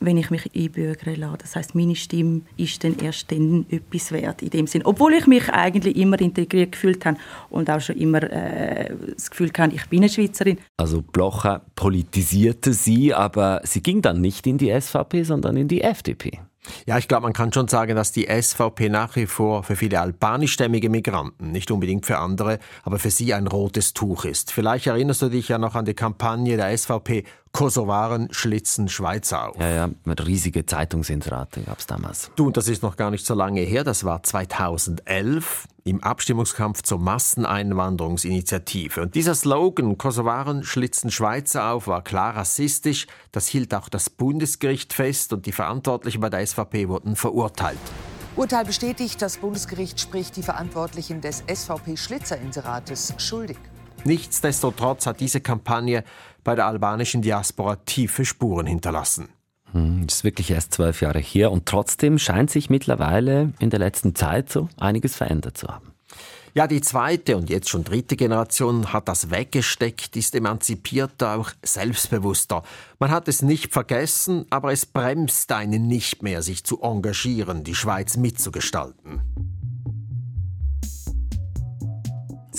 wenn 0.00 0.16
ich 0.16 0.30
mich 0.30 0.50
einbürgern 0.54 1.16
lasse. 1.16 1.38
Das 1.38 1.56
heißt, 1.56 1.74
meine 1.74 1.94
Stimme 1.94 2.42
ist 2.56 2.82
dann 2.82 2.98
erst 2.98 3.30
dann 3.30 3.66
etwas 3.68 4.12
wert 4.12 4.42
in 4.42 4.50
dem 4.50 4.66
Sinn. 4.66 4.82
Obwohl 4.84 5.14
ich 5.14 5.26
mich 5.26 5.48
eigentlich 5.50 5.96
immer 5.96 6.20
integriert 6.20 6.72
gefühlt 6.72 7.04
habe 7.04 7.18
und 7.50 7.70
auch 7.70 7.80
schon 7.80 7.96
immer 7.96 8.22
äh, 8.22 8.94
das 9.14 9.30
Gefühl 9.30 9.50
hatte, 9.56 9.76
ich 9.76 9.86
bin 9.86 10.00
eine 10.00 10.08
Schweizerin. 10.08 10.58
Also 10.78 11.02
Blocher 11.02 11.62
politisierte 11.74 12.72
sie, 12.72 13.14
aber 13.14 13.60
sie 13.64 13.82
ging 13.82 14.02
dann 14.02 14.20
nicht 14.20 14.46
in 14.46 14.58
die 14.58 14.78
SVP, 14.78 15.22
sondern 15.22 15.56
in 15.56 15.68
die 15.68 15.82
FDP. 15.82 16.40
Ja, 16.86 16.98
ich 16.98 17.08
glaube, 17.08 17.22
man 17.22 17.32
kann 17.32 17.52
schon 17.52 17.68
sagen, 17.68 17.96
dass 17.96 18.12
die 18.12 18.26
SVP 18.26 18.90
nach 18.90 19.16
wie 19.16 19.26
vor 19.26 19.62
für 19.62 19.76
viele 19.76 20.00
albanischstämmige 20.00 20.90
Migranten, 20.90 21.52
nicht 21.52 21.70
unbedingt 21.70 22.06
für 22.06 22.18
andere, 22.18 22.58
aber 22.82 22.98
für 22.98 23.10
sie 23.10 23.32
ein 23.32 23.46
rotes 23.46 23.94
Tuch 23.94 24.24
ist. 24.24 24.52
Vielleicht 24.52 24.86
erinnerst 24.86 25.22
du 25.22 25.28
dich 25.28 25.48
ja 25.48 25.58
noch 25.58 25.74
an 25.74 25.84
die 25.84 25.94
Kampagne 25.94 26.56
der 26.56 26.76
SVP 26.76 27.24
Kosovaren 27.52 28.28
schlitzen 28.32 28.88
Schweizer 28.88 29.48
auf. 29.48 29.58
Ja, 29.58 29.68
ja, 29.68 29.90
mit 30.04 30.26
riesige 30.26 30.66
Zeitungsinserate 30.66 31.62
gab 31.62 31.78
es 31.78 31.86
damals. 31.86 32.30
Du, 32.36 32.46
und 32.46 32.56
das 32.56 32.68
ist 32.68 32.82
noch 32.82 32.96
gar 32.96 33.10
nicht 33.10 33.26
so 33.26 33.34
lange 33.34 33.60
her, 33.60 33.84
das 33.84 34.04
war 34.04 34.22
2011 34.22 35.66
im 35.84 36.02
Abstimmungskampf 36.02 36.82
zur 36.82 36.98
Masseneinwanderungsinitiative. 36.98 39.02
Und 39.02 39.14
dieser 39.14 39.34
Slogan, 39.34 39.98
Kosovaren 39.98 40.62
schlitzen 40.62 41.10
Schweizer 41.10 41.72
auf, 41.72 41.86
war 41.86 42.04
klar 42.04 42.36
rassistisch. 42.36 43.06
Das 43.32 43.48
hielt 43.48 43.74
auch 43.74 43.88
das 43.88 44.10
Bundesgericht 44.10 44.92
fest 44.92 45.32
und 45.32 45.46
die 45.46 45.52
Verantwortlichen 45.52 46.20
bei 46.20 46.30
der 46.30 46.46
SVP 46.46 46.88
wurden 46.88 47.16
verurteilt. 47.16 47.78
Urteil 48.36 48.64
bestätigt, 48.64 49.20
das 49.20 49.38
Bundesgericht 49.38 50.00
spricht 50.00 50.36
die 50.36 50.42
Verantwortlichen 50.42 51.20
des 51.20 51.42
SVP-Schlitzerinserates 51.48 53.14
schuldig. 53.18 53.58
Nichtsdestotrotz 54.04 55.06
hat 55.06 55.20
diese 55.20 55.40
Kampagne 55.40 56.04
bei 56.42 56.54
der 56.54 56.66
albanischen 56.66 57.22
Diaspora 57.22 57.76
tiefe 57.76 58.24
Spuren 58.24 58.66
hinterlassen. 58.66 59.28
Hm, 59.72 60.06
das 60.06 60.16
ist 60.16 60.24
wirklich 60.24 60.50
erst 60.50 60.74
zwölf 60.74 61.00
Jahre 61.00 61.20
her 61.20 61.52
und 61.52 61.66
trotzdem 61.66 62.18
scheint 62.18 62.50
sich 62.50 62.70
mittlerweile 62.70 63.52
in 63.58 63.70
der 63.70 63.78
letzten 63.78 64.14
Zeit 64.14 64.50
so 64.50 64.68
einiges 64.78 65.16
verändert 65.16 65.56
zu 65.56 65.68
haben. 65.68 65.90
Ja, 66.52 66.66
die 66.66 66.80
zweite 66.80 67.36
und 67.36 67.48
jetzt 67.48 67.68
schon 67.68 67.84
dritte 67.84 68.16
Generation 68.16 68.92
hat 68.92 69.06
das 69.06 69.30
weggesteckt, 69.30 70.16
ist 70.16 70.34
emanzipierter, 70.34 71.38
auch 71.38 71.52
selbstbewusster. 71.62 72.64
Man 72.98 73.12
hat 73.12 73.28
es 73.28 73.42
nicht 73.42 73.72
vergessen, 73.72 74.46
aber 74.50 74.72
es 74.72 74.84
bremst 74.84 75.52
einen 75.52 75.86
nicht 75.86 76.24
mehr, 76.24 76.42
sich 76.42 76.64
zu 76.64 76.82
engagieren, 76.82 77.62
die 77.62 77.76
Schweiz 77.76 78.16
mitzugestalten. 78.16 79.59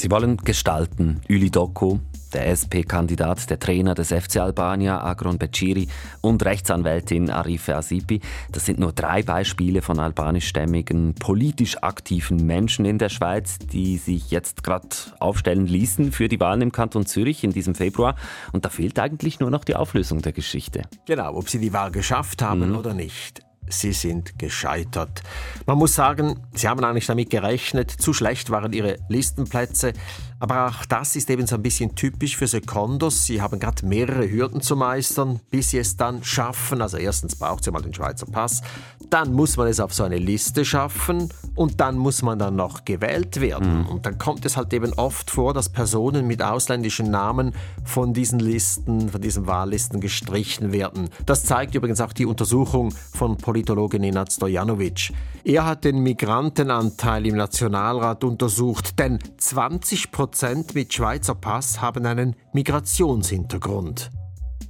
Sie 0.02 0.10
wollen 0.10 0.38
gestalten, 0.38 1.22
Üli 1.28 1.52
Doku, 1.52 2.00
der 2.34 2.48
SP-Kandidat, 2.50 3.52
der 3.52 3.60
Trainer 3.60 3.94
des 3.94 4.12
FC 4.12 4.38
Albania, 4.38 5.00
Agron 5.04 5.38
Beciri, 5.38 5.88
und 6.22 6.44
Rechtsanwältin 6.44 7.30
Arife 7.30 7.76
Asipi. 7.76 8.20
Das 8.52 8.66
sind 8.66 8.80
nur 8.80 8.94
drei 8.94 9.22
Beispiele 9.22 9.84
von 9.84 10.00
albanischstämmigen, 10.00 11.14
politisch 11.14 11.78
aktiven 11.84 12.48
Menschen 12.48 12.86
in 12.86 12.98
der 12.98 13.10
Schweiz, 13.10 13.60
die 13.60 13.98
sich 13.98 14.32
jetzt 14.32 14.64
gerade 14.64 14.88
aufstellen 15.20 15.68
ließen 15.68 16.12
für 16.12 16.28
die 16.28 16.40
Wahlen 16.40 16.62
im 16.62 16.72
Kanton 16.72 17.06
Zürich 17.06 17.44
in 17.44 17.52
diesem 17.52 17.76
Februar. 17.76 18.16
Und 18.54 18.66
da 18.66 18.70
fehlt 18.70 18.98
eigentlich 18.98 19.40
nur 19.40 19.52
noch 19.52 19.64
die 19.64 19.76
Auflösung 19.76 20.24
der 20.24 20.32
Geschichte. 20.32 20.82
Genau, 21.06 21.36
ob 21.36 21.48
sie 21.48 21.60
die 21.60 21.74
Wahl 21.74 21.92
geschafft 21.92 22.42
haben 22.42 22.70
mhm. 22.70 22.76
oder 22.76 22.96
nicht 22.96 23.44
sie 23.68 23.94
sind 23.94 24.38
gescheitert. 24.38 25.24
Man 25.66 25.78
muss 25.78 25.96
sagen, 25.96 26.40
sie 26.54 26.68
haben 26.68 26.84
eigentlich 26.84 27.06
damit 27.06 27.30
gerechnet, 27.30 27.92
zu 27.92 28.14
schlecht 28.14 28.50
waren 28.50 28.74
ihre 28.74 28.98
Listenplätze. 29.10 29.94
Aber 30.42 30.66
auch 30.66 30.86
das 30.86 31.16
ist 31.16 31.30
eben 31.30 31.46
so 31.46 31.54
ein 31.54 31.62
bisschen 31.62 31.94
typisch 31.94 32.36
für 32.36 32.48
Secondos. 32.48 33.28
Sie 33.28 33.44
haben 33.44 33.60
gerade 33.60 33.86
mehrere 33.86 34.28
Hürden 34.28 34.60
zu 34.60 34.76
meistern, 34.76 35.40
bis 35.52 35.70
sie 35.70 35.78
es 35.78 35.98
dann 35.98 36.24
schaffen. 36.24 36.82
Also 36.82 36.98
erstens 36.98 37.36
braucht 37.36 37.64
sie 37.64 37.70
mal 37.70 37.84
den 37.84 37.94
Schweizer 37.94 38.26
Pass, 38.26 38.64
dann 39.12 39.34
muss 39.34 39.56
man 39.56 39.68
es 39.68 39.80
auf 39.80 39.94
so 39.94 40.04
eine 40.04 40.18
Liste 40.18 40.66
schaffen 40.66 41.30
und 41.54 41.80
dann 41.80 41.96
muss 41.96 42.24
man 42.24 42.40
dann 42.40 42.56
noch 42.56 42.86
gewählt 42.86 43.40
werden. 43.40 43.82
Mhm. 43.82 43.86
Und 43.86 44.08
dann 44.08 44.18
kommt 44.18 44.44
es 44.44 44.58
halt 44.58 44.74
eben 44.74 44.94
oft 44.94 45.30
vor, 45.30 45.54
dass 45.54 45.70
Personen 45.70 46.26
mit 46.26 46.42
ausländischen 46.42 47.12
Namen 47.12 47.54
von 47.84 48.12
diesen 48.12 48.40
Listen, 48.40 49.10
von 49.10 49.22
diesen 49.22 49.46
Wahllisten 49.46 50.02
gestrichen 50.02 50.72
werden. 50.72 51.10
Das 51.28 51.44
zeigt 51.44 51.76
übrigens 51.76 52.02
auch 52.02 52.14
die 52.14 52.26
Untersuchung 52.26 52.96
von 53.14 53.38
Politologe 53.38 54.00
Nenad 54.00 54.34
Stojanovic. 54.34 55.12
Er 55.44 55.66
hat 55.66 55.84
den 55.84 56.00
Migrantenanteil 56.00 57.28
im 57.28 57.36
Nationalrat 57.36 58.24
untersucht, 58.24 58.98
denn 58.98 59.20
20 59.38 60.12
Prozent 60.12 60.31
mit 60.74 60.94
Schweizer 60.94 61.36
Pass 61.36 61.82
haben 61.82 62.06
einen 62.06 62.36
Migrationshintergrund. 62.54 64.12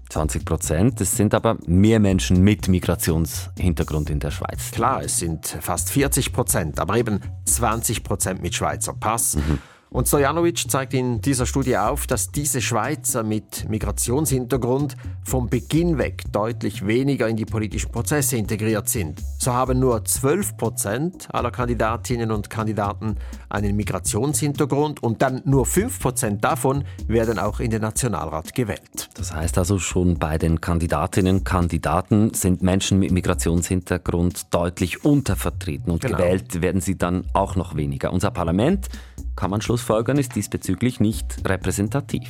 20 0.10 0.44
Prozent. 0.44 1.00
Es 1.02 1.16
sind 1.16 1.34
aber 1.34 1.58
mehr 1.66 2.00
Menschen 2.00 2.44
mit 2.44 2.68
Migrationshintergrund 2.68 4.10
in 4.10 4.20
der 4.20 4.32
Schweiz. 4.32 4.72
Klar, 4.72 5.04
es 5.04 5.20
sind 5.20 5.48
fast 5.48 5.90
40 5.90 6.34
Prozent, 6.34 6.80
aber 6.80 6.98
eben 6.98 7.22
20 7.46 8.04
Prozent 8.04 8.42
mit 8.42 8.54
Schweizer 8.56 8.94
Pass. 8.94 9.36
Mhm. 9.36 9.60
Und 9.94 10.08
Stojanovic 10.08 10.72
zeigt 10.72 10.94
in 10.94 11.20
dieser 11.20 11.46
Studie 11.46 11.76
auf, 11.76 12.08
dass 12.08 12.32
diese 12.32 12.62
Schweizer 12.62 13.24
mit 13.24 13.68
Migrationshintergrund 13.68 14.96
vom 15.26 15.50
Beginn 15.50 15.98
weg 15.98 16.24
deutlich 16.32 16.88
weniger 16.88 17.28
in 17.28 17.36
die 17.36 17.44
politischen 17.44 17.92
Prozesse 17.92 18.38
integriert 18.38 18.88
sind. 18.88 19.22
So 19.38 19.52
haben 19.52 19.80
nur 19.80 20.06
12 20.06 20.56
Prozent 20.56 21.28
aller 21.34 21.52
Kandidatinnen 21.52 22.32
und 22.32 22.50
Kandidaten 22.50 23.18
einen 23.50 23.76
Migrationshintergrund 23.76 25.04
und 25.04 25.22
dann 25.22 25.42
nur 25.44 25.66
5 25.66 26.00
Prozent 26.00 26.42
davon 26.42 26.86
werden 27.08 27.38
auch 27.38 27.60
in 27.60 27.70
den 27.70 27.82
Nationalrat 27.82 28.56
gewählt. 28.56 29.10
Das 29.16 29.34
heißt 29.34 29.58
also 29.58 29.78
schon 29.78 30.18
bei 30.18 30.38
den 30.38 30.62
Kandidatinnen 30.62 31.40
und 31.40 31.44
Kandidaten 31.44 32.34
sind 32.34 32.62
Menschen 32.62 32.98
mit 32.98 33.12
Migrationshintergrund 33.12 34.54
deutlich 34.54 35.04
untervertreten 35.04 35.92
und 35.92 36.02
genau. 36.02 36.16
gewählt 36.16 36.62
werden 36.62 36.80
sie 36.80 36.98
dann 36.98 37.26
auch 37.34 37.58
noch 37.58 37.76
weniger. 37.76 38.14
Unser 38.14 38.32
Parlament 38.32 38.88
kann 39.42 39.50
man 39.50 39.62
schlussfolgern, 39.62 40.20
ist 40.20 40.36
diesbezüglich 40.36 41.00
nicht 41.00 41.38
repräsentativ. 41.50 42.30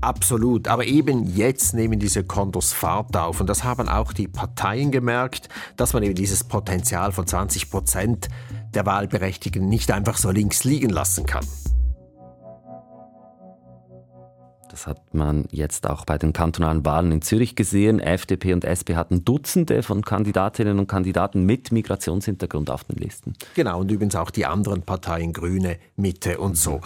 Absolut, 0.00 0.68
aber 0.68 0.86
eben 0.86 1.36
jetzt 1.36 1.74
nehmen 1.74 1.98
diese 1.98 2.24
Kontos 2.24 2.72
Fahrt 2.72 3.14
auf 3.14 3.42
und 3.42 3.46
das 3.46 3.62
haben 3.62 3.90
auch 3.90 4.14
die 4.14 4.26
Parteien 4.26 4.90
gemerkt, 4.90 5.50
dass 5.76 5.92
man 5.92 6.02
eben 6.02 6.14
dieses 6.14 6.42
Potenzial 6.42 7.12
von 7.12 7.26
20 7.26 7.70
Prozent 7.70 8.28
der 8.72 8.86
Wahlberechtigten 8.86 9.68
nicht 9.68 9.90
einfach 9.90 10.16
so 10.16 10.30
links 10.30 10.64
liegen 10.64 10.88
lassen 10.88 11.26
kann. 11.26 11.44
Das 14.74 14.88
hat 14.88 15.14
man 15.14 15.44
jetzt 15.52 15.88
auch 15.88 16.04
bei 16.04 16.18
den 16.18 16.32
kantonalen 16.32 16.84
Wahlen 16.84 17.12
in 17.12 17.22
Zürich 17.22 17.54
gesehen. 17.54 18.00
FDP 18.00 18.52
und 18.52 18.64
SP 18.66 18.98
hatten 18.98 19.24
Dutzende 19.24 19.84
von 19.84 20.02
Kandidatinnen 20.02 20.80
und 20.80 20.88
Kandidaten 20.88 21.46
mit 21.46 21.70
Migrationshintergrund 21.70 22.70
auf 22.70 22.82
den 22.82 22.96
Listen. 22.96 23.34
Genau, 23.54 23.82
und 23.82 23.92
übrigens 23.92 24.16
auch 24.16 24.32
die 24.32 24.46
anderen 24.46 24.82
Parteien 24.82 25.32
Grüne, 25.32 25.78
Mitte 25.94 26.38
und 26.38 26.56
so. 26.58 26.80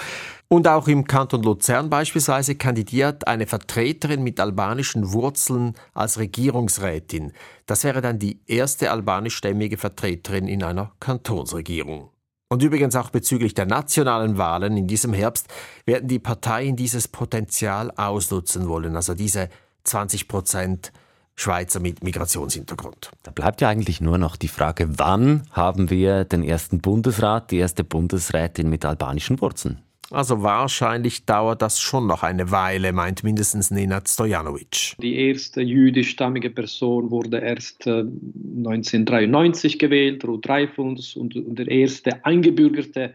Und 0.49 0.69
auch 0.69 0.87
im 0.87 1.07
Kanton 1.07 1.43
Luzern 1.43 1.89
beispielsweise 1.89 2.57
kandidiert 2.57 3.27
eine 3.27 3.47
Vertreterin 3.47 4.23
mit 4.23 4.39
albanischen 4.39 5.15
Wurzeln 5.15 5.73
als 5.95 6.19
Regierungsrätin. 6.19 7.33
Das 7.65 7.85
wäre 7.85 8.03
dann 8.03 8.19
die 8.19 8.41
erste 8.47 8.91
albanischstämmige 8.91 9.79
Vertreterin 9.79 10.47
in 10.47 10.63
einer 10.63 10.93
Kantonsregierung. 11.01 12.11
Und 12.51 12.63
übrigens 12.63 12.97
auch 12.97 13.11
bezüglich 13.11 13.53
der 13.53 13.67
nationalen 13.67 14.39
Wahlen 14.39 14.77
in 14.79 14.87
diesem 14.87 15.13
Herbst 15.13 15.49
werden 15.85 16.09
die 16.09 16.19
Parteien 16.19 16.77
dieses 16.77 17.07
Potenzial 17.07 17.91
ausnutzen 17.91 18.69
wollen, 18.69 18.97
also 18.97 19.15
diese 19.15 19.51
20 19.85 20.29
Prozent 20.29 20.93
Schweizer 21.35 21.79
mit 21.79 22.03
Migrationshintergrund. 22.03 23.13
Da 23.23 23.31
bleibt 23.31 23.61
ja 23.61 23.69
eigentlich 23.69 24.01
nur 24.01 24.19
noch 24.19 24.35
die 24.35 24.49
Frage, 24.49 24.99
wann 24.99 25.45
haben 25.53 25.89
wir 25.91 26.25
den 26.25 26.43
ersten 26.43 26.81
Bundesrat, 26.81 27.51
die 27.51 27.59
erste 27.59 27.85
Bundesrätin 27.85 28.69
mit 28.69 28.85
albanischen 28.85 29.41
Wurzeln? 29.41 29.83
Also 30.11 30.43
wahrscheinlich 30.43 31.27
dauert 31.27 31.61
das 31.61 31.81
schon 31.81 32.07
noch 32.07 32.23
eine 32.23 32.51
Weile, 32.51 32.93
meint 32.93 33.25
mindestens 33.25 33.71
Nenad 33.71 34.09
Stojanovic. 34.09 34.95
Die 34.99 35.17
erste 35.17 35.61
jüdischstammige 35.61 36.49
Person 36.51 37.11
wurde 37.11 37.39
erst 37.39 37.87
1993 37.87 39.75
äh, 39.75 39.79
gewählt, 39.79 40.25
Ruth 40.25 40.47
Dreifuns, 40.47 41.15
und, 41.15 41.37
und 41.37 41.59
der 41.59 41.69
erste 41.69 42.25
eingebürgerte 42.25 43.15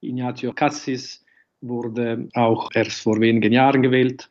Ignazio 0.00 0.52
Cassis 0.52 1.24
wurde 1.60 2.28
auch 2.34 2.70
erst 2.72 3.02
vor 3.02 3.20
wenigen 3.20 3.52
Jahren 3.52 3.82
gewählt. 3.82 4.30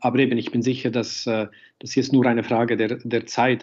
Aber 0.00 0.18
eben, 0.18 0.36
ich 0.38 0.50
bin 0.50 0.62
sicher, 0.62 0.90
dass 0.90 1.24
äh, 1.26 1.46
das 1.78 1.94
jetzt 1.94 2.12
nur 2.12 2.26
eine 2.26 2.42
Frage 2.42 2.76
der, 2.76 2.96
der 2.96 3.26
Zeit. 3.26 3.62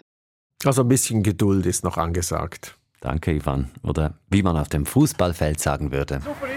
Also 0.64 0.80
ein 0.82 0.88
bisschen 0.88 1.22
Geduld 1.22 1.66
ist 1.66 1.84
noch 1.84 1.98
angesagt. 1.98 2.78
Danke, 3.00 3.32
Ivan. 3.32 3.70
Oder 3.82 4.18
wie 4.30 4.42
man 4.42 4.56
auf 4.56 4.70
dem 4.70 4.86
Fußballfeld 4.86 5.60
sagen 5.60 5.92
würde. 5.92 6.20
Super 6.24 6.53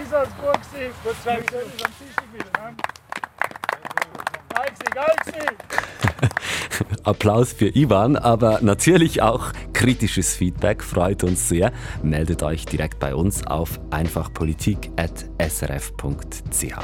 Applaus 7.04 7.52
für 7.52 7.74
Ivan, 7.74 8.16
aber 8.16 8.60
natürlich 8.62 9.22
auch 9.22 9.52
kritisches 9.72 10.34
Feedback 10.34 10.82
freut 10.82 11.22
uns 11.24 11.48
sehr. 11.48 11.72
Meldet 12.02 12.42
euch 12.42 12.66
direkt 12.66 12.98
bei 12.98 13.14
uns 13.14 13.46
auf 13.46 13.80
einfachpolitik.srf.ch. 13.90 16.74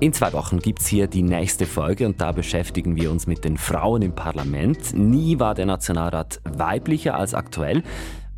In 0.00 0.12
zwei 0.12 0.32
Wochen 0.32 0.58
gibt 0.58 0.80
es 0.80 0.88
hier 0.88 1.06
die 1.06 1.22
nächste 1.22 1.64
Folge 1.64 2.06
und 2.06 2.20
da 2.20 2.32
beschäftigen 2.32 2.96
wir 2.96 3.12
uns 3.12 3.28
mit 3.28 3.44
den 3.44 3.56
Frauen 3.56 4.02
im 4.02 4.16
Parlament. 4.16 4.94
Nie 4.94 5.38
war 5.38 5.54
der 5.54 5.66
Nationalrat 5.66 6.40
weiblicher 6.42 7.14
als 7.14 7.34
aktuell. 7.34 7.84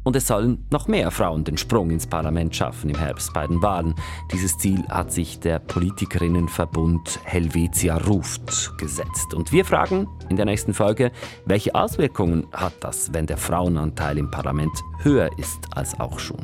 Und 0.04 0.16
es 0.16 0.26
sollen 0.26 0.64
noch 0.70 0.86
mehr 0.86 1.10
Frauen 1.10 1.44
den 1.44 1.56
Sprung 1.56 1.90
ins 1.90 2.06
Parlament 2.06 2.54
schaffen 2.54 2.90
im 2.90 2.98
Herbst 2.98 3.32
bei 3.32 3.46
den 3.46 3.62
Wahlen. 3.62 3.94
Dieses 4.32 4.56
Ziel 4.58 4.84
hat 4.88 5.12
sich 5.12 5.40
der 5.40 5.58
Politikerinnenverbund 5.58 7.20
Helvetia 7.24 7.96
ruft 7.96 8.76
gesetzt. 8.78 9.34
Und 9.34 9.50
wir 9.50 9.64
fragen 9.64 10.06
in 10.28 10.36
der 10.36 10.44
nächsten 10.44 10.74
Folge, 10.74 11.10
welche 11.46 11.74
Auswirkungen 11.74 12.46
hat 12.52 12.74
das, 12.80 13.12
wenn 13.12 13.26
der 13.26 13.38
Frauenanteil 13.38 14.18
im 14.18 14.30
Parlament 14.30 14.72
höher 15.02 15.30
ist 15.38 15.66
als 15.74 15.98
auch 15.98 16.18
schon? 16.18 16.38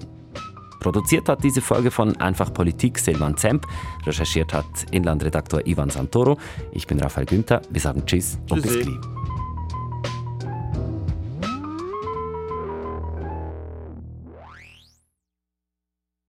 Produziert 0.80 1.28
hat 1.28 1.44
diese 1.44 1.60
Folge 1.60 1.90
von 1.90 2.16
Einfach 2.16 2.54
Politik 2.54 2.98
Silvan 2.98 3.36
Zemp, 3.36 3.66
recherchiert 4.06 4.54
hat 4.54 4.64
Inlandredaktor 4.90 5.66
Ivan 5.66 5.90
Santoro. 5.90 6.38
Ich 6.72 6.86
bin 6.86 6.98
Raphael 6.98 7.26
Günther. 7.26 7.60
Wir 7.68 7.82
sagen 7.82 8.04
Tschüss 8.06 8.38
und 8.48 8.62
bis 8.62 8.80
gleich. 8.80 9.19